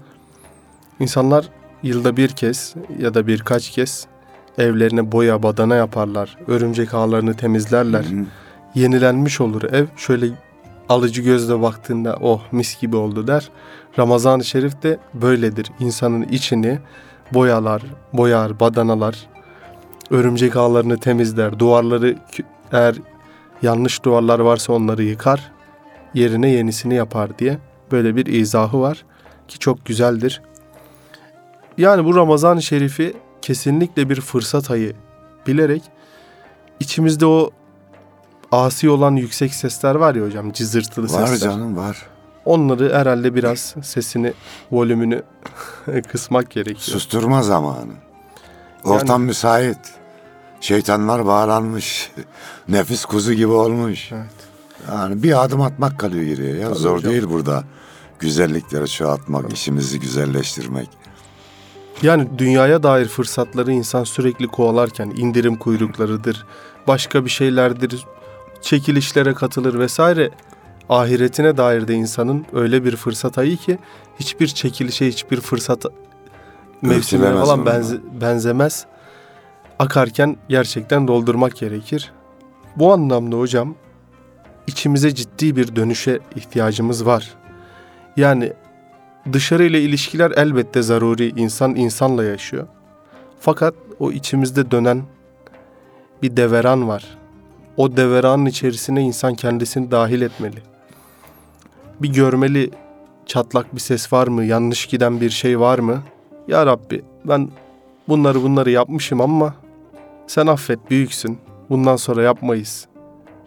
İnsanlar 1.00 1.50
yılda 1.84 2.18
bir 2.18 2.30
kez 2.30 2.76
ya 3.00 3.14
da 3.14 3.28
birkaç 3.28 3.70
kez 3.70 4.08
evlerine 4.58 5.12
boya 5.12 5.44
badana 5.44 5.76
yaparlar. 5.76 6.38
Örümcek 6.48 6.94
ağlarını 6.94 7.34
temizlerler. 7.34 8.04
Hı. 8.04 8.26
Yenilenmiş 8.76 9.42
olur 9.42 9.64
ev. 9.64 9.86
Şöyle 9.98 10.26
alıcı 10.90 11.22
gözle 11.22 11.62
baktığında 11.62 12.18
oh 12.22 12.42
mis 12.52 12.82
gibi 12.82 12.96
oldu 12.96 13.28
der. 13.28 13.50
Ramazan-ı 14.00 14.44
Şerif 14.44 14.84
de 14.84 15.00
böyledir. 15.14 15.72
İnsanın 15.80 16.24
içini 16.24 16.80
boyalar, 17.34 17.82
boyar, 18.14 18.60
badanalar, 18.60 19.28
örümcek 20.10 20.56
ağlarını 20.56 20.98
temizler. 20.98 21.60
Duvarları 21.60 22.16
eğer 22.72 22.96
yanlış 23.62 24.04
duvarlar 24.04 24.40
varsa 24.40 24.74
onları 24.74 25.04
yıkar. 25.04 25.52
Yerine 26.14 26.50
yenisini 26.50 26.96
yapar 26.96 27.40
diye 27.40 27.58
böyle 27.92 28.16
bir 28.16 28.26
izahı 28.26 28.80
var 28.80 29.06
ki 29.48 29.60
çok 29.60 29.86
güzeldir. 29.86 30.42
Yani 31.78 32.06
bu 32.06 32.16
Ramazan-ı 32.16 32.62
Şerif'i 32.62 33.14
kesinlikle 33.42 34.10
bir 34.10 34.22
fırsat 34.22 34.72
ayı 34.72 34.94
bilerek 35.48 35.84
içimizde 36.80 37.26
o 37.26 37.50
asi 38.52 38.90
olan 38.90 39.16
yüksek 39.16 39.54
sesler 39.54 39.96
var 39.96 40.16
ya 40.16 40.26
hocam 40.26 40.52
cızırtılı 40.52 41.14
Var 41.14 41.28
sesler. 41.28 41.50
canım 41.52 41.78
var. 41.78 41.98
Onları 42.46 42.94
herhalde 42.96 43.36
biraz 43.36 43.76
sesini, 43.84 44.34
volümünü 44.72 45.24
kısmak 46.12 46.50
gerekiyor. 46.52 46.80
Susturma 47.00 47.44
zamanı. 47.44 47.92
Ortam 48.84 49.24
müsait. 49.24 49.78
Şeytanlar 50.62 51.26
bağlanmış. 51.26 52.12
Nefis 52.68 53.06
kuzu 53.06 53.34
gibi 53.34 53.52
olmuş. 53.52 54.12
Evet. 54.12 54.26
Yani 54.92 55.24
bir 55.24 55.44
adım 55.46 55.62
atmak 55.62 56.00
kalıyor 56.00 56.24
geriye 56.24 56.56
ya. 56.56 56.68
Tabii 56.68 56.80
Zor 56.80 56.98
hocam. 56.98 57.12
değil 57.12 57.30
burada. 57.30 57.64
Güzellikleri 58.20 58.88
çoğaltmak, 58.90 59.54
işimizi 59.54 60.00
güzelleştirmek. 60.00 60.90
Yani 62.02 62.28
dünyaya 62.38 62.84
dair 62.84 63.08
fırsatları 63.08 63.72
insan 63.72 64.04
sürekli 64.04 64.48
kovalarken 64.48 65.14
indirim 65.18 65.56
kuyruklarıdır, 65.56 66.46
başka 66.88 67.26
bir 67.26 67.30
şeylerdir, 67.30 68.06
çekilişlere 68.62 69.34
katılır 69.34 69.80
vesaire. 69.80 70.30
Ahiretine 70.90 71.58
dair 71.58 71.88
de 71.88 71.94
insanın 71.94 72.46
öyle 72.54 72.84
bir 72.86 72.96
fırsat 72.96 73.38
ayı 73.38 73.58
ki 73.58 73.78
hiçbir 74.20 74.48
çekilişe, 74.48 75.08
hiçbir 75.08 75.42
fırsat 75.42 75.86
mevsimine 76.82 77.34
falan 77.34 77.60
benze- 77.66 78.22
benzemez. 78.22 78.86
Akarken 79.80 80.38
gerçekten 80.50 81.08
doldurmak 81.08 81.56
gerekir. 81.58 82.12
Bu 82.76 82.94
anlamda 82.94 83.36
hocam 83.38 83.76
içimize 84.68 85.16
ciddi 85.16 85.56
bir 85.56 85.76
dönüşe 85.76 86.20
ihtiyacımız 86.36 87.06
var. 87.06 87.34
Yani 88.18 88.54
dışarıyla 89.34 89.80
ilişkiler 89.80 90.32
elbette 90.32 90.82
zaruri. 90.82 91.34
İnsan 91.42 91.76
insanla 91.76 92.24
yaşıyor. 92.24 92.68
Fakat 93.40 93.74
o 94.00 94.12
içimizde 94.12 94.72
dönen 94.72 95.04
bir 96.22 96.38
deveran 96.38 96.88
var. 96.88 97.18
O 97.80 97.98
deveranın 97.98 98.46
içerisine 98.46 99.02
insan 99.02 99.36
kendisini 99.36 99.92
dahil 99.92 100.22
etmeli. 100.22 100.62
Bir 102.02 102.14
görmeli 102.14 102.72
çatlak 103.26 103.76
bir 103.76 103.80
ses 103.80 104.14
var 104.14 104.28
mı? 104.28 104.46
Yanlış 104.46 104.86
giden 104.86 105.22
bir 105.22 105.30
şey 105.30 105.60
var 105.60 105.80
mı? 105.80 106.04
Ya 106.48 106.66
Rabbi 106.66 107.06
ben 107.26 107.50
bunları 108.08 108.44
bunları 108.44 108.72
yapmışım 108.72 109.22
ama 109.22 109.56
sen 110.28 110.48
affet 110.48 110.90
büyüksün. 110.90 111.38
Bundan 111.70 111.96
sonra 111.96 112.22
yapmayız. 112.22 112.88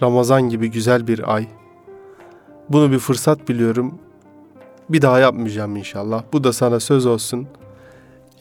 Ramazan 0.02 0.42
gibi 0.42 0.70
güzel 0.70 1.06
bir 1.06 1.34
ay. 1.34 1.46
Bunu 2.68 2.92
bir 2.92 2.98
fırsat 2.98 3.48
biliyorum. 3.48 3.98
Bir 4.88 5.02
daha 5.02 5.18
yapmayacağım 5.18 5.76
inşallah. 5.76 6.22
Bu 6.32 6.44
da 6.44 6.52
sana 6.52 6.80
söz 6.80 7.06
olsun. 7.06 7.48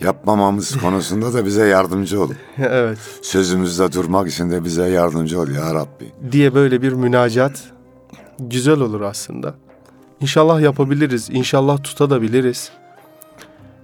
Yapmamamız 0.03 0.77
konusunda 0.77 1.33
da 1.33 1.45
bize 1.45 1.67
yardımcı 1.67 2.21
ol. 2.21 2.31
evet. 2.57 2.97
Sözümüzde 3.21 3.91
durmak 3.91 4.27
için 4.27 4.51
de 4.51 4.63
bize 4.63 4.89
yardımcı 4.89 5.39
ol 5.39 5.47
ya 5.47 5.73
Rabbi. 5.75 6.11
Diye 6.31 6.53
böyle 6.53 6.81
bir 6.81 6.93
münacat 6.93 7.63
güzel 8.39 8.79
olur 8.79 9.01
aslında. 9.01 9.55
İnşallah 10.21 10.61
yapabiliriz. 10.61 11.29
İnşallah 11.29 11.83
tutabiliriz. 11.83 12.71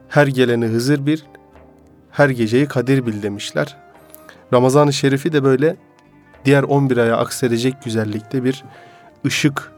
Her 0.10 0.28
geleni 0.28 0.66
Hızır 0.66 1.06
bir, 1.06 1.26
her 2.12 2.30
geceyi 2.30 2.66
Kadir 2.66 3.06
bil 3.06 3.24
demişler. 3.24 3.78
Ramazan-ı 4.54 4.94
Şerif'i 4.94 5.34
de 5.34 5.44
böyle 5.44 5.76
diğer 6.46 6.64
11 6.64 6.98
aya 6.98 7.18
aksedecek 7.18 7.84
güzellikte 7.84 8.44
bir 8.44 8.64
ışık 9.26 9.72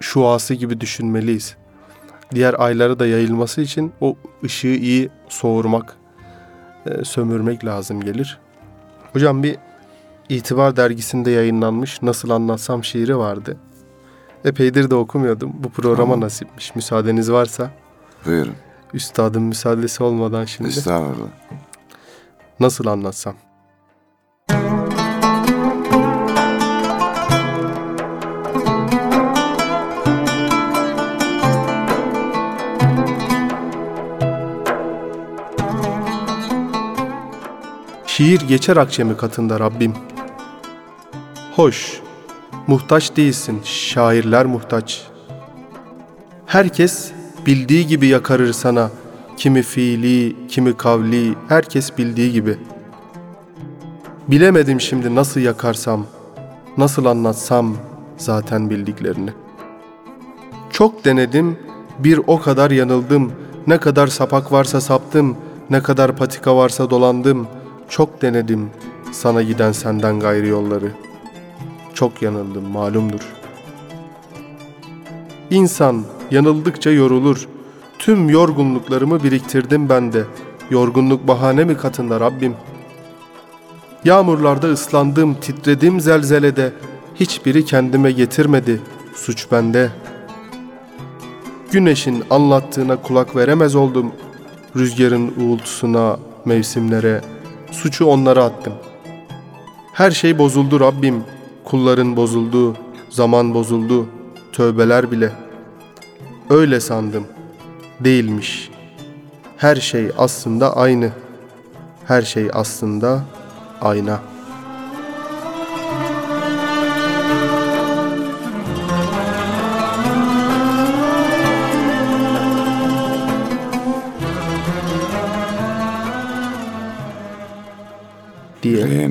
şuası 0.00 0.54
gibi 0.54 0.80
düşünmeliyiz. 0.80 1.56
Diğer 2.34 2.54
aylara 2.58 2.98
da 2.98 3.06
yayılması 3.06 3.60
için 3.60 3.92
o 4.00 4.16
ışığı 4.44 4.68
iyi 4.68 5.10
soğurmak, 5.28 5.96
e, 6.86 7.04
sömürmek 7.04 7.64
lazım 7.64 8.00
gelir. 8.00 8.38
Hocam 9.12 9.42
bir 9.42 9.56
İtibar 10.28 10.76
dergisinde 10.76 11.30
yayınlanmış 11.30 12.02
Nasıl 12.02 12.30
Anlatsam 12.30 12.84
şiiri 12.84 13.18
vardı. 13.18 13.56
Epeydir 14.44 14.90
de 14.90 14.94
okumuyordum. 14.94 15.52
Bu 15.54 15.70
programa 15.70 16.02
Tamam. 16.02 16.20
nasipmiş. 16.20 16.74
Müsaadeniz 16.74 17.32
varsa. 17.32 17.70
Buyurun. 18.26 18.54
Üstadın 18.94 19.42
müsaadesi 19.42 20.02
olmadan 20.02 20.44
şimdi. 20.44 20.68
Estağfurullah. 20.68 21.28
Nasıl 22.60 22.86
anlatsam? 22.86 23.34
Şiir 38.22 38.40
geçer 38.40 38.76
akşemi 38.76 39.16
katında 39.16 39.60
Rabbim. 39.60 39.92
Hoş, 41.56 42.00
muhtaç 42.66 43.16
değilsin, 43.16 43.60
şairler 43.64 44.46
muhtaç. 44.46 45.06
Herkes 46.46 47.10
bildiği 47.46 47.86
gibi 47.86 48.06
yakarır 48.06 48.52
sana. 48.52 48.90
Kimi 49.36 49.62
fiili, 49.62 50.36
kimi 50.48 50.76
kavli, 50.76 51.34
herkes 51.48 51.98
bildiği 51.98 52.32
gibi. 52.32 52.58
Bilemedim 54.28 54.80
şimdi 54.80 55.14
nasıl 55.14 55.40
yakarsam, 55.40 56.06
nasıl 56.76 57.04
anlatsam 57.04 57.76
zaten 58.16 58.70
bildiklerini. 58.70 59.30
Çok 60.70 61.04
denedim, 61.04 61.58
bir 61.98 62.20
o 62.26 62.40
kadar 62.40 62.70
yanıldım. 62.70 63.32
Ne 63.66 63.78
kadar 63.78 64.06
sapak 64.06 64.52
varsa 64.52 64.80
saptım, 64.80 65.36
ne 65.70 65.82
kadar 65.82 66.16
patika 66.16 66.56
varsa 66.56 66.90
dolandım. 66.90 67.48
Çok 67.92 68.22
denedim 68.22 68.70
sana 69.10 69.42
giden 69.42 69.72
senden 69.72 70.20
gayrı 70.20 70.46
yolları. 70.46 70.92
Çok 71.94 72.22
yanıldım 72.22 72.68
malumdur. 72.68 73.20
İnsan 75.50 76.04
yanıldıkça 76.30 76.90
yorulur. 76.90 77.48
Tüm 77.98 78.28
yorgunluklarımı 78.28 79.22
biriktirdim 79.22 79.88
ben 79.88 80.12
de. 80.12 80.24
Yorgunluk 80.70 81.28
bahane 81.28 81.64
mi 81.64 81.76
katında 81.76 82.20
Rabbim? 82.20 82.54
Yağmurlarda 84.04 84.72
ıslandım, 84.72 85.34
titredim 85.34 86.00
zelzelede. 86.00 86.72
Hiçbiri 87.14 87.64
kendime 87.64 88.12
getirmedi. 88.12 88.80
Suç 89.14 89.46
bende. 89.52 89.90
Güneşin 91.72 92.24
anlattığına 92.30 92.96
kulak 92.96 93.36
veremez 93.36 93.74
oldum. 93.74 94.12
Rüzgarın 94.76 95.32
uğultusuna, 95.36 96.18
mevsimlere, 96.44 97.20
suçu 97.72 98.06
onlara 98.06 98.44
attım. 98.44 98.72
Her 99.92 100.10
şey 100.10 100.38
bozuldu 100.38 100.80
Rabbim. 100.80 101.24
Kulların 101.64 102.16
bozuldu, 102.16 102.76
zaman 103.10 103.54
bozuldu, 103.54 104.06
tövbeler 104.52 105.10
bile. 105.10 105.32
Öyle 106.50 106.80
sandım. 106.80 107.26
Değilmiş. 108.00 108.70
Her 109.56 109.76
şey 109.76 110.10
aslında 110.18 110.76
aynı. 110.76 111.10
Her 112.04 112.22
şey 112.22 112.50
aslında 112.52 113.24
ayna. 113.80 114.31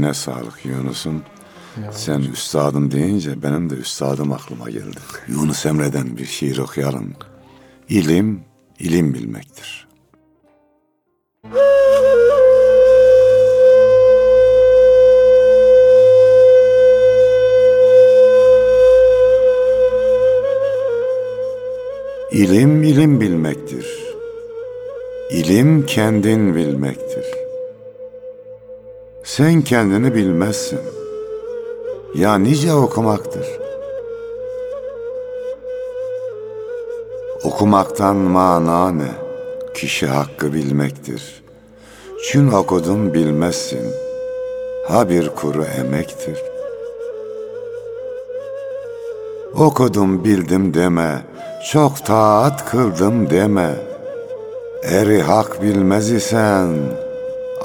Yüreğine 0.01 0.13
sağlık 0.13 0.65
Yunus'um. 0.65 1.23
Sen 1.91 2.19
üstadım 2.19 2.91
deyince 2.91 3.43
benim 3.43 3.69
de 3.69 3.73
üstadım 3.75 4.31
aklıma 4.31 4.69
geldi. 4.69 4.99
Yunus 5.27 5.65
Emre'den 5.65 6.17
bir 6.17 6.25
şiir 6.25 6.57
okuyalım. 6.57 7.13
İlim, 7.89 8.41
ilim 8.79 9.13
bilmektir. 9.13 9.87
İlim, 22.31 22.83
ilim 22.83 23.21
bilmektir. 23.21 23.87
İlim 25.31 25.85
kendin 25.85 26.55
bilmektir. 26.55 27.40
Sen 29.36 29.62
kendini 29.62 30.15
bilmezsin. 30.15 30.80
Ya 32.15 32.38
nice 32.38 32.74
okumaktır. 32.74 33.48
Okumaktan 37.44 38.15
mana 38.15 38.91
ne? 38.91 39.12
Kişi 39.74 40.08
hakkı 40.08 40.54
bilmektir. 40.54 41.44
Çün 42.24 42.52
okudun 42.52 43.13
bilmezsin. 43.13 43.94
Ha 44.88 45.10
bir 45.10 45.30
kuru 45.30 45.63
emektir. 45.63 46.39
Okudum 49.56 50.24
bildim 50.24 50.74
deme, 50.74 51.22
çok 51.72 52.06
taat 52.06 52.70
kıldım 52.70 53.30
deme. 53.30 53.76
Eri 54.84 55.22
hak 55.22 55.62
bilmez 55.62 56.12
isen, 56.12 56.70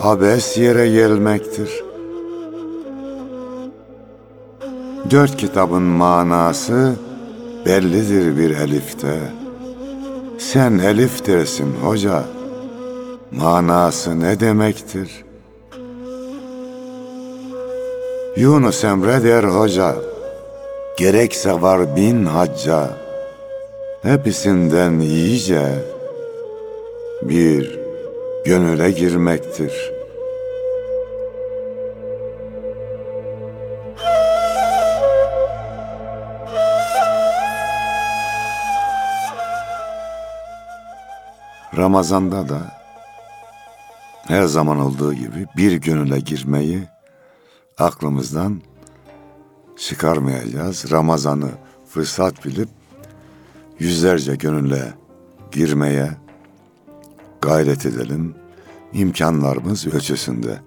abes 0.03 0.59
yere 0.59 0.89
gelmektir. 0.89 1.85
Dört 5.11 5.37
kitabın 5.37 5.83
manası 5.83 6.95
bellidir 7.67 8.39
bir 8.39 8.51
elifte. 8.57 9.19
Sen 10.39 10.79
elif 10.79 11.27
dersin 11.27 11.75
hoca, 11.85 12.23
manası 13.31 14.21
ne 14.21 14.41
demektir? 14.41 15.25
Yunus 18.37 18.85
Emre 18.85 19.25
der 19.25 19.45
hoca, 19.45 19.97
gerekse 20.99 21.63
var 21.63 21.97
bin 21.97 22.25
hacca, 22.25 22.91
hepsinden 24.03 24.99
iyice 24.99 25.69
bir 27.23 27.76
gönüle 28.47 28.91
girmektir. 28.91 29.73
Ramazanda 41.77 42.49
da 42.49 42.61
her 44.27 44.45
zaman 44.45 44.81
olduğu 44.81 45.15
gibi 45.15 45.47
bir 45.57 45.73
gönüle 45.73 46.21
girmeyi 46.21 46.83
aklımızdan 47.79 48.63
çıkarmayacağız. 49.77 50.91
Ramazanı 50.91 51.51
fırsat 51.89 52.45
bilip 52.45 52.69
yüzlerce 53.79 54.37
gönüle 54.37 54.95
girmeye 55.53 56.26
gayret 57.47 57.87
edelim. 57.87 58.35
İmkanlarımız 58.93 59.87
ölçüsünde. 59.87 60.61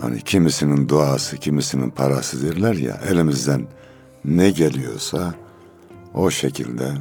Hani 0.00 0.20
kimisinin 0.20 0.88
duası, 0.88 1.36
kimisinin 1.36 1.90
parası 1.90 2.42
derler 2.42 2.74
ya 2.74 3.00
elimizden 3.10 3.66
ne 4.24 4.50
geliyorsa 4.50 5.34
o 6.14 6.30
şekilde. 6.30 6.92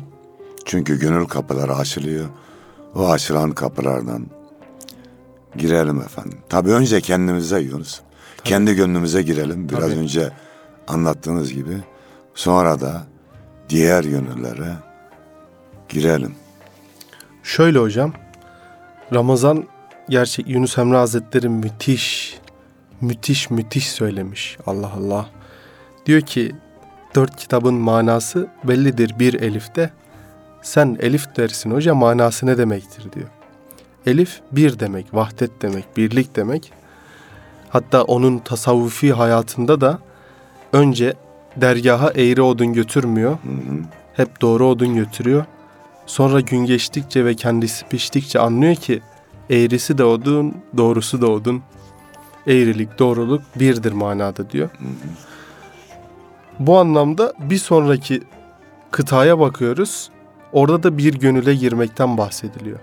Çünkü 0.65 0.99
gönül 0.99 1.25
kapıları 1.25 1.75
açılıyor. 1.75 2.25
O 2.95 3.09
açılan 3.09 3.51
kapılardan 3.51 4.25
girelim 5.57 6.01
efendim. 6.01 6.37
Tabii 6.49 6.71
önce 6.71 7.01
kendimize 7.01 7.59
Yunus. 7.59 8.01
Kendi 8.43 8.75
gönlümüze 8.75 9.21
girelim. 9.21 9.69
Biraz 9.69 9.83
Tabii. 9.83 9.99
önce 9.99 10.31
anlattığınız 10.87 11.53
gibi. 11.53 11.77
Sonra 12.35 12.79
da 12.81 13.07
diğer 13.69 14.03
gönüllere 14.03 14.73
girelim. 15.89 16.35
Şöyle 17.43 17.79
hocam, 17.79 18.13
Ramazan 19.13 19.65
gerçek 20.09 20.47
Yunus 20.47 20.77
Emre 20.77 20.97
Hazretleri 20.97 21.49
müthiş, 21.49 22.37
müthiş, 23.01 23.49
müthiş 23.49 23.89
söylemiş. 23.91 24.57
Allah 24.65 24.91
Allah. 24.97 25.29
Diyor 26.05 26.21
ki 26.21 26.55
dört 27.15 27.35
kitabın 27.35 27.73
manası 27.73 28.47
bellidir 28.63 29.19
bir 29.19 29.33
elifte. 29.33 29.89
Sen 30.61 30.97
elif 30.99 31.35
dersin 31.37 31.71
hoca 31.71 31.95
manası 31.95 32.45
ne 32.45 32.57
demektir 32.57 33.11
diyor. 33.13 33.27
Elif 34.05 34.41
bir 34.51 34.79
demek, 34.79 35.13
vahdet 35.13 35.61
demek, 35.61 35.97
birlik 35.97 36.35
demek. 36.35 36.71
Hatta 37.69 38.03
onun 38.03 38.37
tasavvufi 38.37 39.13
hayatında 39.13 39.81
da 39.81 39.99
önce 40.73 41.13
dergaha 41.55 42.11
eğri 42.11 42.41
odun 42.41 42.73
götürmüyor. 42.73 43.37
Hep 44.13 44.41
doğru 44.41 44.67
odun 44.67 44.95
götürüyor. 44.95 45.45
Sonra 46.09 46.39
gün 46.39 46.65
geçtikçe 46.65 47.25
ve 47.25 47.35
kendisi 47.35 47.85
piştikçe 47.85 48.39
anlıyor 48.39 48.75
ki 48.75 49.01
eğrisi 49.49 49.97
de 49.97 50.03
odun, 50.03 50.55
doğrusu 50.77 51.21
da 51.21 51.27
odun. 51.27 51.63
Eğrilik, 52.47 52.99
doğruluk 52.99 53.41
birdir 53.55 53.91
manada 53.91 54.49
diyor. 54.49 54.69
Bu 56.59 56.77
anlamda 56.77 57.33
bir 57.39 57.57
sonraki 57.57 58.23
kıtaya 58.91 59.39
bakıyoruz. 59.39 60.09
Orada 60.53 60.83
da 60.83 60.97
bir 60.97 61.13
gönüle 61.13 61.55
girmekten 61.55 62.17
bahsediliyor. 62.17 62.79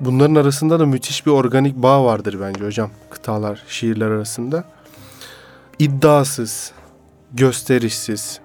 Bunların 0.00 0.34
arasında 0.34 0.80
da 0.80 0.86
müthiş 0.86 1.26
bir 1.26 1.30
organik 1.30 1.76
bağ 1.76 2.04
vardır 2.04 2.38
bence 2.40 2.64
hocam. 2.64 2.90
Kıtalar, 3.10 3.62
şiirler 3.68 4.10
arasında. 4.10 4.64
İddiasız, 5.78 6.72
gösterişsiz, 7.32 8.40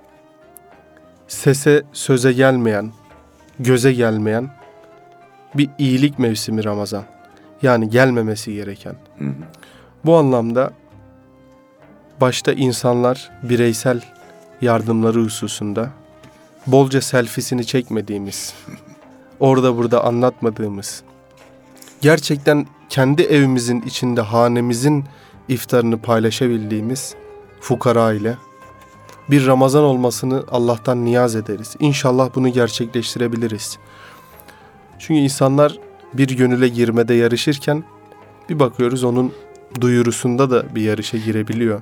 sese 1.28 1.84
söze 1.94 2.34
gelmeyen, 2.34 2.92
göze 3.60 3.94
gelmeyen 3.94 4.50
bir 5.56 5.70
iyilik 5.78 6.20
mevsimi 6.20 6.64
Ramazan. 6.64 7.04
Yani 7.62 7.90
gelmemesi 7.90 8.54
gereken. 8.54 8.96
Bu 10.06 10.16
anlamda 10.16 10.72
başta 12.22 12.54
insanlar 12.54 13.32
bireysel 13.44 14.02
yardımları 14.62 15.24
hususunda 15.24 15.90
bolca 16.68 17.02
selfisini 17.02 17.66
çekmediğimiz, 17.66 18.54
orada 19.40 19.78
burada 19.78 20.04
anlatmadığımız, 20.04 21.04
gerçekten 22.02 22.68
kendi 22.90 23.22
evimizin 23.22 23.82
içinde 23.82 24.22
hanemizin 24.22 25.06
iftarını 25.48 25.98
paylaşabildiğimiz 25.98 27.16
fukara 27.62 28.14
ile 28.14 28.36
bir 29.32 29.48
Ramazan 29.48 29.84
olmasını 29.84 30.44
Allah'tan 30.52 31.06
niyaz 31.06 31.36
ederiz. 31.36 31.76
İnşallah 31.80 32.30
bunu 32.36 32.50
gerçekleştirebiliriz. 32.50 33.78
Çünkü 35.00 35.20
insanlar 35.20 35.78
bir 36.14 36.28
gönüle 36.28 36.68
girmede 36.68 37.14
yarışırken 37.14 37.84
bir 38.50 38.60
bakıyoruz 38.60 39.04
onun 39.04 39.32
duyurusunda 39.82 40.52
da 40.52 40.76
bir 40.76 40.82
yarışa 40.82 41.18
girebiliyor. 41.18 41.82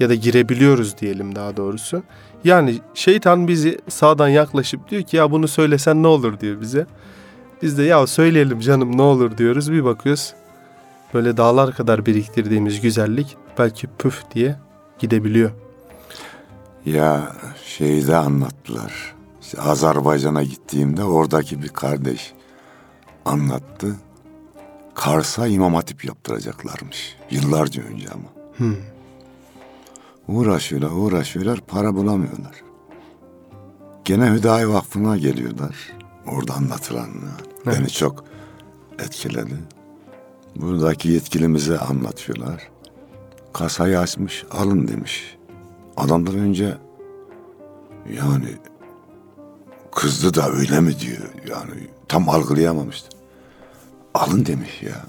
Ya 0.00 0.08
da 0.08 0.14
girebiliyoruz 0.14 0.98
diyelim 0.98 1.34
daha 1.34 1.56
doğrusu. 1.56 2.02
Yani 2.44 2.80
şeytan 2.94 3.48
bizi 3.48 3.78
sağdan 3.88 4.28
yaklaşıp 4.28 4.90
diyor 4.90 5.02
ki 5.02 5.16
ya 5.16 5.30
bunu 5.30 5.48
söylesen 5.48 6.02
ne 6.02 6.06
olur 6.06 6.40
diyor 6.40 6.60
bize. 6.60 6.86
Biz 7.62 7.78
de 7.78 7.82
ya 7.82 8.06
söyleyelim 8.06 8.60
canım 8.60 8.96
ne 8.96 9.02
olur 9.02 9.38
diyoruz. 9.38 9.72
Bir 9.72 9.84
bakıyoruz 9.84 10.34
böyle 11.14 11.36
dağlar 11.36 11.74
kadar 11.74 12.06
biriktirdiğimiz 12.06 12.80
güzellik 12.80 13.36
belki 13.58 13.86
püf 13.98 14.22
diye 14.34 14.56
gidebiliyor. 14.98 15.65
Ya 16.86 17.36
şeyi 17.64 18.06
de 18.06 18.16
anlattılar. 18.16 19.14
İşte 19.42 19.62
Azerbaycan'a 19.62 20.42
gittiğimde 20.42 21.04
oradaki 21.04 21.62
bir 21.62 21.68
kardeş 21.68 22.32
anlattı. 23.24 23.96
Kars'a 24.94 25.46
imam 25.46 25.74
hatip 25.74 26.04
yaptıracaklarmış. 26.04 27.16
Yıllarca 27.30 27.82
önce 27.82 28.08
ama. 28.10 28.28
Uğraşıyorlar, 30.28 30.90
uğraşıyorlar, 30.90 31.60
para 31.66 31.94
bulamıyorlar. 31.94 32.54
Gene 34.04 34.30
Hüdayi 34.30 34.68
Vakfı'na 34.68 35.16
geliyorlar. 35.16 35.76
Orada 36.26 36.54
anlatılan 36.54 37.08
beni 37.66 37.74
Evet. 37.74 37.92
çok 37.92 38.24
etkiledi. 38.98 39.54
Buradaki 40.56 41.08
yetkilimize 41.08 41.78
anlatıyorlar. 41.78 42.68
Kasayı 43.52 43.98
açmış, 43.98 44.44
alın 44.50 44.88
demiş. 44.88 45.35
Adamdan 45.96 46.34
önce 46.38 46.74
yani 48.22 48.48
kızdı 49.94 50.34
da 50.34 50.50
öyle 50.50 50.80
mi 50.80 51.00
diyor. 51.00 51.28
Yani 51.48 51.70
tam 52.08 52.28
algılayamamıştı. 52.28 53.08
Alın 54.14 54.46
demiş 54.46 54.82
ya. 54.82 55.04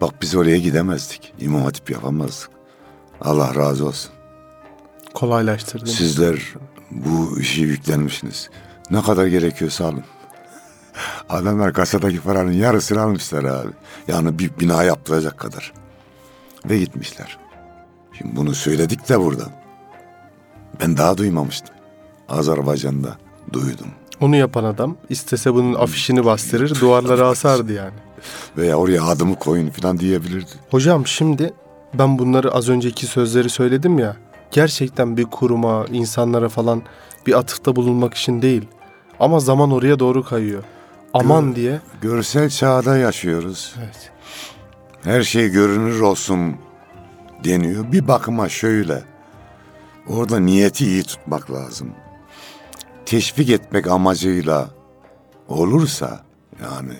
Bak 0.00 0.14
biz 0.22 0.34
oraya 0.34 0.58
gidemezdik. 0.58 1.34
İmam 1.40 1.62
Hatip 1.62 1.90
yapamazdık. 1.90 2.50
Allah 3.20 3.54
razı 3.54 3.86
olsun. 3.86 4.10
Kolaylaştırdın. 5.14 5.86
Sizler 5.86 6.54
bu 6.90 7.40
işi 7.40 7.60
yüklenmişsiniz. 7.62 8.50
Ne 8.90 9.02
kadar 9.02 9.26
gerekiyorsa 9.26 9.84
alın. 9.84 10.04
Adamlar 11.28 11.72
kasadaki 11.72 12.20
paranın 12.20 12.52
yarısını 12.52 13.00
almışlar 13.00 13.44
abi. 13.44 13.70
Yani 14.08 14.38
bir 14.38 14.50
bina 14.60 14.82
yaptıracak 14.82 15.38
kadar. 15.38 15.72
Ve 16.64 16.78
gitmişler. 16.78 17.38
Şimdi 18.18 18.36
bunu 18.36 18.54
söyledik 18.54 19.08
de 19.08 19.20
burada. 19.20 19.44
Ben 20.80 20.96
daha 20.96 21.18
duymamıştım. 21.18 21.74
Azerbaycan'da 22.28 23.16
duydum. 23.52 23.86
Onu 24.20 24.36
yapan 24.36 24.64
adam 24.64 24.96
istese 25.08 25.54
bunun 25.54 25.74
afişini 25.74 26.24
bastırır, 26.24 26.80
duvarlara 26.80 27.26
asardı 27.28 27.72
yani. 27.72 27.94
Veya 28.56 28.76
oraya 28.76 29.04
adımı 29.04 29.34
koyun 29.38 29.70
falan 29.70 29.98
diyebilirdi. 29.98 30.50
Hocam 30.70 31.06
şimdi 31.06 31.52
ben 31.94 32.18
bunları 32.18 32.52
az 32.54 32.68
önceki 32.68 33.06
sözleri 33.06 33.50
söyledim 33.50 33.98
ya. 33.98 34.16
Gerçekten 34.50 35.16
bir 35.16 35.24
kuruma, 35.24 35.84
insanlara 35.92 36.48
falan 36.48 36.82
bir 37.26 37.38
atıfta 37.38 37.76
bulunmak 37.76 38.14
için 38.14 38.42
değil. 38.42 38.64
Ama 39.20 39.40
zaman 39.40 39.70
oraya 39.70 39.98
doğru 39.98 40.24
kayıyor. 40.24 40.62
Aman 41.14 41.46
Gör- 41.46 41.54
diye. 41.56 41.80
Görsel 42.02 42.50
çağda 42.50 42.96
yaşıyoruz. 42.98 43.74
Evet. 43.78 44.10
her 45.04 45.22
şey 45.22 45.48
görünür 45.48 46.00
olsun 46.00 46.56
deniyor. 47.44 47.92
Bir 47.92 48.08
bakıma 48.08 48.48
şöyle. 48.48 49.02
Orada 50.08 50.40
niyeti 50.40 50.86
iyi 50.86 51.02
tutmak 51.02 51.50
lazım. 51.50 51.90
Teşvik 53.06 53.50
etmek 53.50 53.86
amacıyla 53.86 54.68
olursa 55.48 56.20
yani 56.62 56.94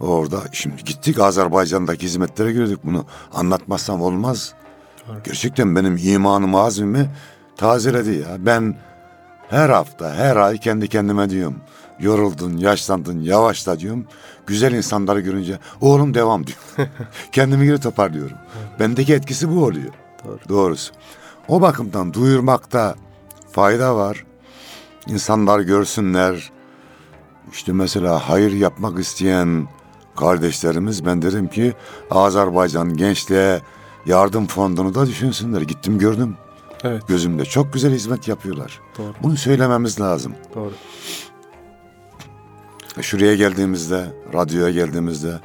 orada 0.00 0.42
şimdi 0.52 0.84
gittik 0.84 1.18
Azerbaycan'daki 1.18 2.06
hizmetlere 2.06 2.52
gördük 2.52 2.80
bunu 2.84 3.04
anlatmazsam 3.34 4.02
olmaz. 4.02 4.54
Doğru. 5.08 5.16
Gerçekten 5.24 5.76
benim 5.76 5.96
imanımı 5.96 6.60
azmimi 6.60 7.10
tazeledi 7.56 8.10
ya. 8.10 8.36
Ben 8.38 8.76
her 9.50 9.68
hafta 9.68 10.14
her 10.14 10.36
ay 10.36 10.58
kendi 10.58 10.88
kendime 10.88 11.30
diyorum. 11.30 11.56
Yoruldun, 12.00 12.56
yaşlandın, 12.56 13.20
yavaşla 13.20 13.80
diyorum. 13.80 14.06
Güzel 14.46 14.72
insanları 14.72 15.20
görünce 15.20 15.58
oğlum 15.80 16.14
devam 16.14 16.46
diyor. 16.46 16.58
Kendimi 17.32 17.66
geri 17.66 17.80
toparlıyorum. 17.80 18.36
Bendeki 18.80 19.14
etkisi 19.14 19.50
bu 19.56 19.64
oluyor. 19.64 19.92
Doğru. 20.24 20.38
Doğrusu. 20.48 20.92
O 21.48 21.60
bakımdan 21.60 22.14
duyurmakta 22.14 22.94
fayda 23.52 23.96
var. 23.96 24.24
İnsanlar 25.06 25.60
görsünler. 25.60 26.50
İşte 27.52 27.72
mesela 27.72 28.28
hayır 28.28 28.52
yapmak 28.52 28.98
isteyen 28.98 29.68
kardeşlerimiz 30.16 31.06
ben 31.06 31.22
derim 31.22 31.48
ki 31.48 31.74
Azerbaycan 32.10 32.96
gençliğe 32.96 33.60
yardım 34.06 34.46
fondunu 34.46 34.94
da 34.94 35.06
düşünsünler. 35.06 35.60
Gittim 35.60 35.98
gördüm 35.98 36.36
Evet. 36.84 37.08
gözümde. 37.08 37.44
Çok 37.44 37.72
güzel 37.72 37.92
hizmet 37.94 38.28
yapıyorlar. 38.28 38.80
Doğru. 38.98 39.14
Bunu 39.22 39.36
söylememiz 39.36 40.00
lazım. 40.00 40.34
Doğru. 40.54 40.72
Şuraya 43.00 43.34
geldiğimizde, 43.34 44.12
radyoya 44.34 44.70
geldiğimizde 44.70 45.40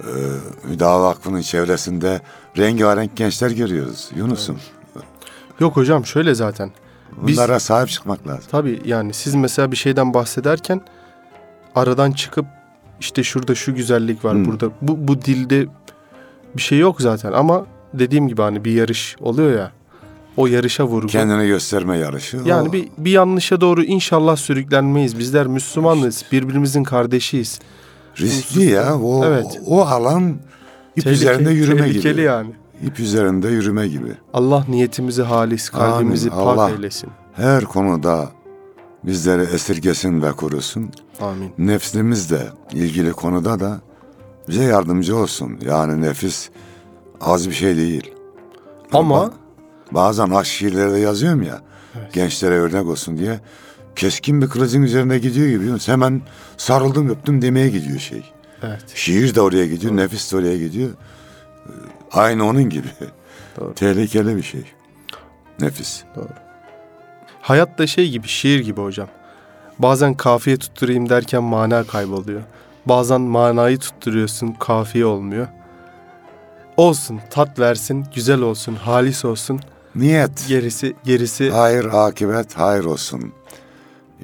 e, 0.00 0.08
Hüda 0.68 1.00
Vakfı'nın 1.02 1.42
çevresinde 1.42 2.20
rengarenk 2.56 3.16
gençler 3.16 3.50
görüyoruz. 3.50 4.10
Yunus'um. 4.16 4.58
Yok 5.60 5.76
hocam 5.76 6.06
şöyle 6.06 6.34
zaten. 6.34 6.70
Biz 7.22 7.36
Bunlara 7.36 7.60
sahip 7.60 7.88
çıkmak 7.88 8.28
lazım. 8.28 8.44
tabii 8.50 8.80
yani 8.84 9.14
siz 9.14 9.34
mesela 9.34 9.72
bir 9.72 9.76
şeyden 9.76 10.14
bahsederken 10.14 10.80
aradan 11.74 12.12
çıkıp 12.12 12.46
işte 13.00 13.22
şurada 13.24 13.54
şu 13.54 13.74
güzellik 13.74 14.24
var 14.24 14.34
Hmm. 14.34 14.44
burada 14.44 14.70
bu 14.82 15.08
bu 15.08 15.22
dilde 15.22 15.66
bir 16.56 16.62
şey 16.62 16.78
yok 16.78 17.00
zaten 17.00 17.32
ama 17.32 17.66
dediğim 17.94 18.28
gibi 18.28 18.42
hani 18.42 18.64
bir 18.64 18.72
yarış 18.72 19.16
oluyor 19.20 19.58
ya. 19.58 19.72
O 20.36 20.46
yarışa 20.46 20.84
vurgu. 20.84 21.06
Kendini 21.08 21.46
gösterme 21.46 21.96
yarışı. 21.98 22.36
Yani 22.44 22.68
O 22.68 22.72
bir, 22.72 22.88
bir 22.98 23.10
yanlışa 23.10 23.60
doğru 23.60 23.82
inşallah 23.84 24.36
sürüklenmeyiz. 24.36 25.18
Bizler 25.18 25.46
Müslümanız, 25.46 26.24
birbirimizin 26.32 26.84
kardeşiyiz. 26.84 27.60
riskli 28.20 28.64
ya. 28.64 28.98
O, 28.98 29.24
Evet. 29.24 29.60
o 29.66 29.80
alan 29.86 30.36
ip 30.96 31.04
Tehlike- 31.04 31.10
üzerinde 31.10 31.50
yürüme 31.50 31.80
tehlikeli 31.82 32.12
gibi. 32.12 32.22
yani. 32.22 32.50
İp 32.82 33.00
üzerinde 33.00 33.48
yürüme 33.48 33.88
gibi. 33.88 34.12
Allah 34.32 34.64
niyetimizi 34.68 35.22
halis, 35.22 35.68
kalbimizi 35.68 36.30
Amin. 36.30 36.56
pak 36.56 36.70
eylesin. 36.72 37.10
Her 37.32 37.64
konuda 37.64 38.28
bizleri 39.04 39.42
esirgesin 39.42 40.22
ve 40.22 40.32
korusun. 40.32 40.90
Amin. 41.20 41.50
Nefsimizle 41.58 42.48
ilgili 42.72 43.12
konuda 43.12 43.60
da 43.60 43.80
bize 44.48 44.62
yardımcı 44.64 45.16
olsun. 45.16 45.58
Yani 45.66 46.00
nefis 46.02 46.48
az 47.20 47.48
bir 47.48 47.54
şey 47.54 47.76
değil. 47.76 48.10
Ama 48.92 49.20
Bak, 49.22 49.32
bazen 49.92 50.30
aşk 50.30 50.46
şiirlerde 50.50 50.98
yazıyorum 50.98 51.42
ya 51.42 51.62
Evet. 51.98 52.12
gençlere 52.14 52.54
örnek 52.54 52.86
olsun 52.86 53.18
diye 53.18 53.40
keskin 53.96 54.42
bir 54.42 54.48
kılıcın 54.48 54.82
üzerine 54.82 55.18
gidiyor 55.18 55.48
gibi 55.48 55.78
hemen 55.86 56.22
sarıldım 56.56 57.08
öptüm 57.08 57.42
demeye 57.42 57.68
gidiyor 57.68 57.98
şey. 57.98 58.22
evet, 58.62 58.84
Şiir 58.94 59.34
de 59.34 59.40
oraya 59.40 59.66
gidiyor, 59.66 59.96
nefis 59.96 60.32
de 60.32 60.36
oraya 60.36 60.58
gidiyor. 60.58 60.90
Aynı 62.12 62.46
onun 62.46 62.70
gibi. 62.70 62.88
Doğru. 63.60 63.74
Tehlikeli 63.74 64.36
bir 64.36 64.42
şey. 64.42 64.64
Nefis. 65.60 66.04
hayat 67.40 67.78
da 67.78 67.86
şey 67.86 68.10
gibi, 68.10 68.28
şiir 68.28 68.60
gibi 68.60 68.80
hocam. 68.80 69.08
Bazen 69.78 70.14
kafiye 70.14 70.56
tutturayım 70.56 71.08
derken 71.08 71.42
mana 71.42 71.84
kayboluyor. 71.84 72.42
Bazen 72.86 73.20
manayı 73.20 73.78
tutturuyorsun, 73.78 74.52
kafiye 74.52 75.06
olmuyor. 75.06 75.46
Olsun, 76.76 77.20
tat 77.30 77.58
versin, 77.58 78.06
güzel 78.14 78.40
olsun, 78.40 78.74
halis 78.74 79.24
olsun. 79.24 79.60
Niyet. 79.94 80.48
Gerisi, 80.48 80.96
gerisi 81.04 81.50
Hayır 81.50 81.84
akibet 81.84 82.58
hayır 82.58 82.84
olsun. 82.84 83.32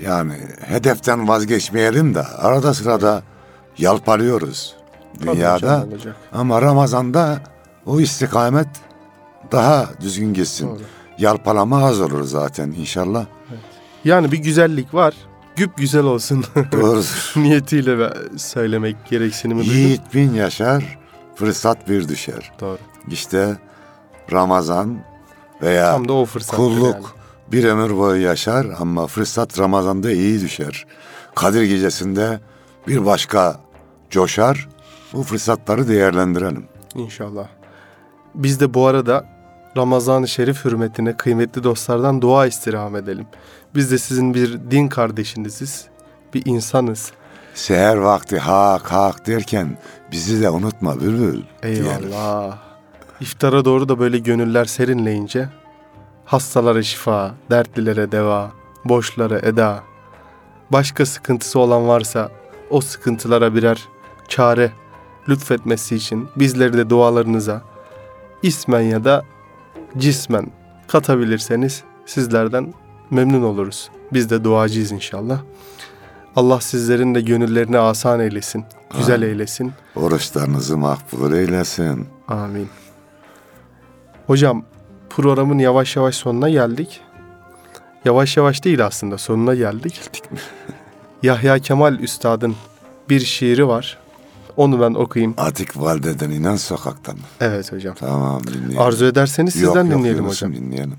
Yani 0.02 0.34
hedeften 0.60 1.28
vazgeçmeyelim 1.28 2.14
de 2.14 2.22
arada 2.22 2.74
sırada 2.74 3.22
yalparıyoruz 3.78 4.76
dünyada. 5.22 5.86
Ama 6.32 6.62
Ramazan'da 6.62 7.40
o 7.86 8.00
istikamet 8.00 8.68
daha 9.52 9.88
düzgün 10.00 10.34
gitsin. 10.34 10.68
Doğru. 10.68 10.80
Yalpalama 11.18 11.84
az 11.84 12.00
olur 12.00 12.24
zaten 12.24 12.70
inşallah. 12.70 13.26
Yani 14.04 14.32
bir 14.32 14.38
güzellik 14.38 14.94
var. 14.94 15.14
Güp 15.56 15.76
güzel 15.76 16.02
olsun 16.04 16.44
Doğrudur. 16.72 17.32
niyetiyle 17.36 18.14
söylemek 18.36 18.96
gereksinimi 19.10 19.60
duydum. 19.60 19.76
Yiğit 19.76 20.14
bin 20.14 20.34
yaşar, 20.34 20.98
fırsat 21.34 21.88
bir 21.88 22.08
düşer. 22.08 22.52
Doğru. 22.60 22.78
İşte 23.08 23.56
Ramazan 24.32 24.98
veya 25.62 25.90
Tam 25.92 26.08
da 26.08 26.12
o 26.12 26.26
kulluk 26.48 27.14
bir 27.52 27.64
ömür 27.64 27.96
boyu 27.96 28.22
yaşar 28.22 28.66
ama 28.78 29.06
fırsat 29.06 29.58
Ramazan'da 29.58 30.10
iyi 30.12 30.40
düşer. 30.40 30.86
Kadir 31.34 31.62
gecesinde 31.62 32.40
bir 32.88 33.06
başka 33.06 33.60
coşar. 34.10 34.68
Bu 35.12 35.22
fırsatları 35.22 35.88
değerlendirelim. 35.88 36.64
İnşallah. 36.94 37.48
Biz 38.34 38.60
de 38.60 38.74
bu 38.74 38.86
arada 38.86 39.24
Ramazan-ı 39.76 40.28
Şerif 40.28 40.64
hürmetine 40.64 41.16
kıymetli 41.16 41.64
dostlardan 41.64 42.22
dua 42.22 42.46
istirham 42.46 42.96
edelim. 42.96 43.26
Biz 43.74 43.90
de 43.90 43.98
sizin 43.98 44.34
bir 44.34 44.58
din 44.70 44.88
kardeşiniziz. 44.88 45.84
Bir 46.34 46.42
insanız. 46.46 47.12
Seher 47.54 47.96
vakti 47.96 48.38
hak 48.38 48.92
hak 48.92 49.26
derken 49.26 49.78
bizi 50.12 50.42
de 50.42 50.50
unutma 50.50 51.00
bülbül. 51.00 51.42
diyelim. 51.62 51.86
Eyvallah. 51.86 52.58
İftara 53.20 53.64
doğru 53.64 53.88
da 53.88 53.98
böyle 53.98 54.18
gönüller 54.18 54.64
serinleyince 54.64 55.48
hastalara 56.24 56.82
şifa, 56.82 57.34
dertlilere 57.50 58.12
deva, 58.12 58.52
boşlara 58.84 59.38
eda. 59.38 59.82
Başka 60.72 61.06
sıkıntısı 61.06 61.58
olan 61.58 61.88
varsa 61.88 62.30
o 62.70 62.80
sıkıntılara 62.80 63.54
birer 63.54 63.88
çare 64.28 64.72
lütfetmesi 65.28 65.96
için 65.96 66.28
bizleri 66.36 66.72
de 66.72 66.90
dualarınıza 66.90 67.62
ismen 68.44 68.80
ya 68.80 69.04
da 69.04 69.24
cismen 69.98 70.46
katabilirseniz 70.88 71.82
sizlerden 72.06 72.74
memnun 73.10 73.42
oluruz. 73.42 73.90
Biz 74.12 74.30
de 74.30 74.44
duacıyız 74.44 74.92
inşallah. 74.92 75.40
Allah 76.36 76.60
sizlerin 76.60 77.14
de 77.14 77.20
gönüllerini 77.20 77.78
asan 77.78 78.20
eylesin, 78.20 78.64
güzel 78.96 79.14
Amin. 79.14 79.26
eylesin. 79.28 79.72
Oruçlarınızı 79.96 80.76
makbul 80.78 81.32
eylesin. 81.32 82.06
Amin. 82.28 82.68
Hocam 84.26 84.64
programın 85.10 85.58
yavaş 85.58 85.96
yavaş 85.96 86.14
sonuna 86.14 86.48
geldik. 86.50 87.00
Yavaş 88.04 88.36
yavaş 88.36 88.64
değil 88.64 88.86
aslında 88.86 89.18
sonuna 89.18 89.54
geldik. 89.54 90.00
Yahya 91.22 91.58
Kemal 91.58 91.98
Üstad'ın 91.98 92.56
bir 93.08 93.20
şiiri 93.20 93.68
var. 93.68 93.98
Onu 94.56 94.80
ben 94.80 94.94
okuyayım. 94.94 95.34
Atik 95.38 95.80
valideden 95.80 96.30
inen 96.30 96.56
sokaktan. 96.56 97.16
Evet 97.40 97.72
hocam. 97.72 97.94
Tamam 97.98 98.42
dinleyelim. 98.46 98.78
Arzu 98.78 99.04
ederseniz 99.04 99.56
Yok, 99.56 99.74
sizden 99.74 99.90
yok, 99.90 99.98
dinleyelim 99.98 100.26
hocam. 100.28 100.52
dinleyelim. 100.54 100.94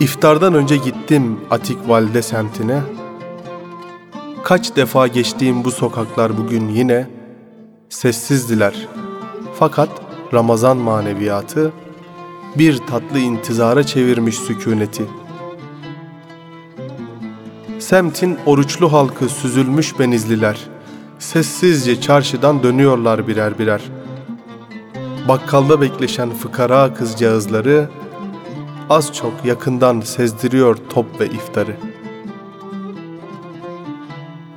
İftardan 0.00 0.54
önce 0.54 0.76
gittim 0.76 1.40
Atik 1.50 1.88
Valide 1.88 2.22
semtine. 2.22 2.80
Kaç 4.44 4.76
defa 4.76 5.06
geçtiğim 5.06 5.64
bu 5.64 5.70
sokaklar 5.70 6.38
bugün 6.38 6.68
yine 6.68 7.06
sessizdiler. 7.88 8.88
Fakat 9.58 9.88
Ramazan 10.34 10.76
maneviyatı 10.76 11.72
bir 12.58 12.78
tatlı 12.78 13.18
intizara 13.18 13.84
çevirmiş 13.84 14.36
sükuneti. 14.38 15.04
Semtin 17.78 18.38
oruçlu 18.46 18.92
halkı 18.92 19.28
süzülmüş 19.28 19.98
benizliler. 19.98 20.58
Sessizce 21.18 22.00
çarşıdan 22.00 22.62
dönüyorlar 22.62 23.28
birer 23.28 23.58
birer. 23.58 23.82
Bakkalda 25.28 25.80
bekleşen 25.80 26.30
fıkara 26.30 26.94
kızcağızları 26.94 27.88
az 28.90 29.12
çok 29.12 29.32
yakından 29.44 30.00
sezdiriyor 30.00 30.76
top 30.90 31.20
ve 31.20 31.26
iftarı. 31.26 31.76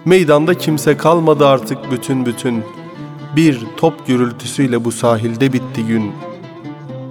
Meydanda 0.06 0.54
kimse 0.54 0.98
kalmadı 0.98 1.48
artık 1.48 1.92
bütün 1.92 2.26
bütün. 2.26 2.64
Bir 3.36 3.62
top 3.78 4.08
gürültüsüyle 4.08 4.86
bu 4.86 4.92
sahilde 4.92 5.54
bitti 5.54 5.86
gün. 5.86 6.12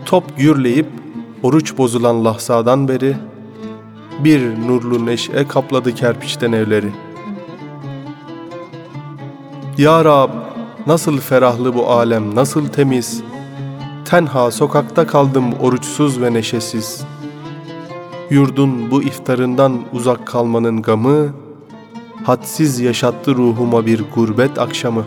Top 0.06 0.38
gürleyip 0.38 0.86
oruç 1.42 1.78
bozulan 1.78 2.24
lahzadan 2.24 2.88
beri 2.88 3.16
bir 4.24 4.68
nurlu 4.68 5.06
neşe 5.06 5.48
kapladı 5.48 5.94
kerpiçten 5.94 6.52
evleri. 6.52 6.92
Ya 9.78 10.04
Rab, 10.04 10.30
nasıl 10.86 11.18
ferahlı 11.18 11.74
bu 11.74 11.90
alem, 11.90 12.34
nasıl 12.34 12.68
temiz. 12.68 13.22
Tenha 14.04 14.50
sokakta 14.50 15.06
kaldım 15.06 15.52
oruçsuz 15.60 16.22
ve 16.22 16.32
neşesiz. 16.32 17.04
Yurdun 18.30 18.90
bu 18.90 19.02
iftarından 19.02 19.80
uzak 19.92 20.26
kalmanın 20.26 20.82
gamı, 20.82 21.28
hadsiz 22.24 22.80
yaşattı 22.80 23.34
ruhuma 23.34 23.86
bir 23.86 24.04
gurbet 24.14 24.58
akşamı. 24.58 25.04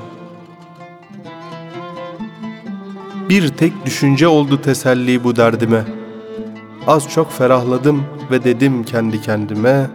Bir 3.29 3.47
tek 3.47 3.85
düşünce 3.85 4.27
oldu 4.27 4.61
teselli 4.61 5.23
bu 5.23 5.35
derdime. 5.35 5.83
Az 6.87 7.09
çok 7.09 7.31
ferahladım 7.31 8.03
ve 8.31 8.43
dedim 8.43 8.83
kendi 8.83 9.21
kendime, 9.21 9.89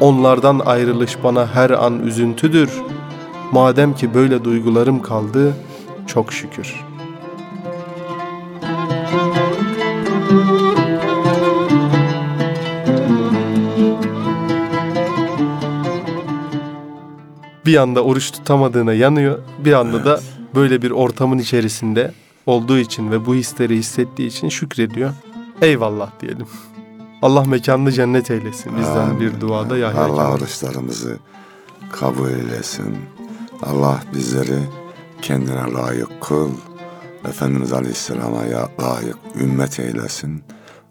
onlardan 0.00 0.58
ayrılış 0.66 1.22
bana 1.24 1.46
her 1.54 1.70
an 1.70 2.02
üzüntüdür. 2.02 2.70
Madem 3.52 3.94
ki 3.94 4.14
böyle 4.14 4.44
duygularım 4.44 5.02
kaldı, 5.02 5.54
çok 6.06 6.32
şükür.'' 6.32 6.88
bir 17.68 17.76
anda 17.76 18.04
oruç 18.04 18.30
tutamadığına 18.30 18.94
yanıyor. 18.94 19.38
Bir 19.58 19.72
anda 19.72 20.04
da 20.04 20.20
böyle 20.54 20.82
bir 20.82 20.90
ortamın 20.90 21.38
içerisinde 21.38 22.12
olduğu 22.46 22.78
için 22.78 23.10
ve 23.10 23.26
bu 23.26 23.34
hisleri 23.34 23.76
hissettiği 23.76 24.28
için 24.28 24.48
şükrediyor. 24.48 25.10
Eyvallah 25.62 26.10
diyelim. 26.20 26.46
Allah 27.22 27.44
mekanını 27.44 27.92
cennet 27.92 28.30
eylesin. 28.30 28.76
Bizden 28.78 28.96
Amin. 28.96 29.20
bir 29.20 29.40
duada 29.40 29.76
Yahya 29.78 30.04
Allah 30.04 30.32
oruçlarımızı 30.34 31.18
kabul 31.92 32.28
eylesin. 32.28 32.96
Allah 33.62 34.02
bizleri 34.14 34.58
kendine 35.22 35.72
layık 35.72 36.20
kıl. 36.20 36.50
Efendimiz 37.28 37.72
Aleyhisselam'a 37.72 38.44
ya- 38.44 38.68
layık 38.80 39.16
ümmet 39.40 39.80
eylesin. 39.80 40.42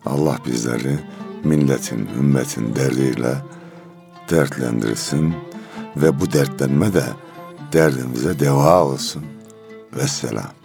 Allah 0.06 0.38
bizleri 0.46 1.00
milletin, 1.43 2.10
ümmetin 2.20 2.76
derdiyle 2.76 3.36
dertlendirsin 4.32 5.34
ve 5.98 6.20
bu 6.20 6.32
dertlenme 6.32 6.93
de 6.93 7.04
derdimize 7.74 8.39
deva 8.39 8.84
olsun. 8.84 9.24
والسلام. 9.93 10.57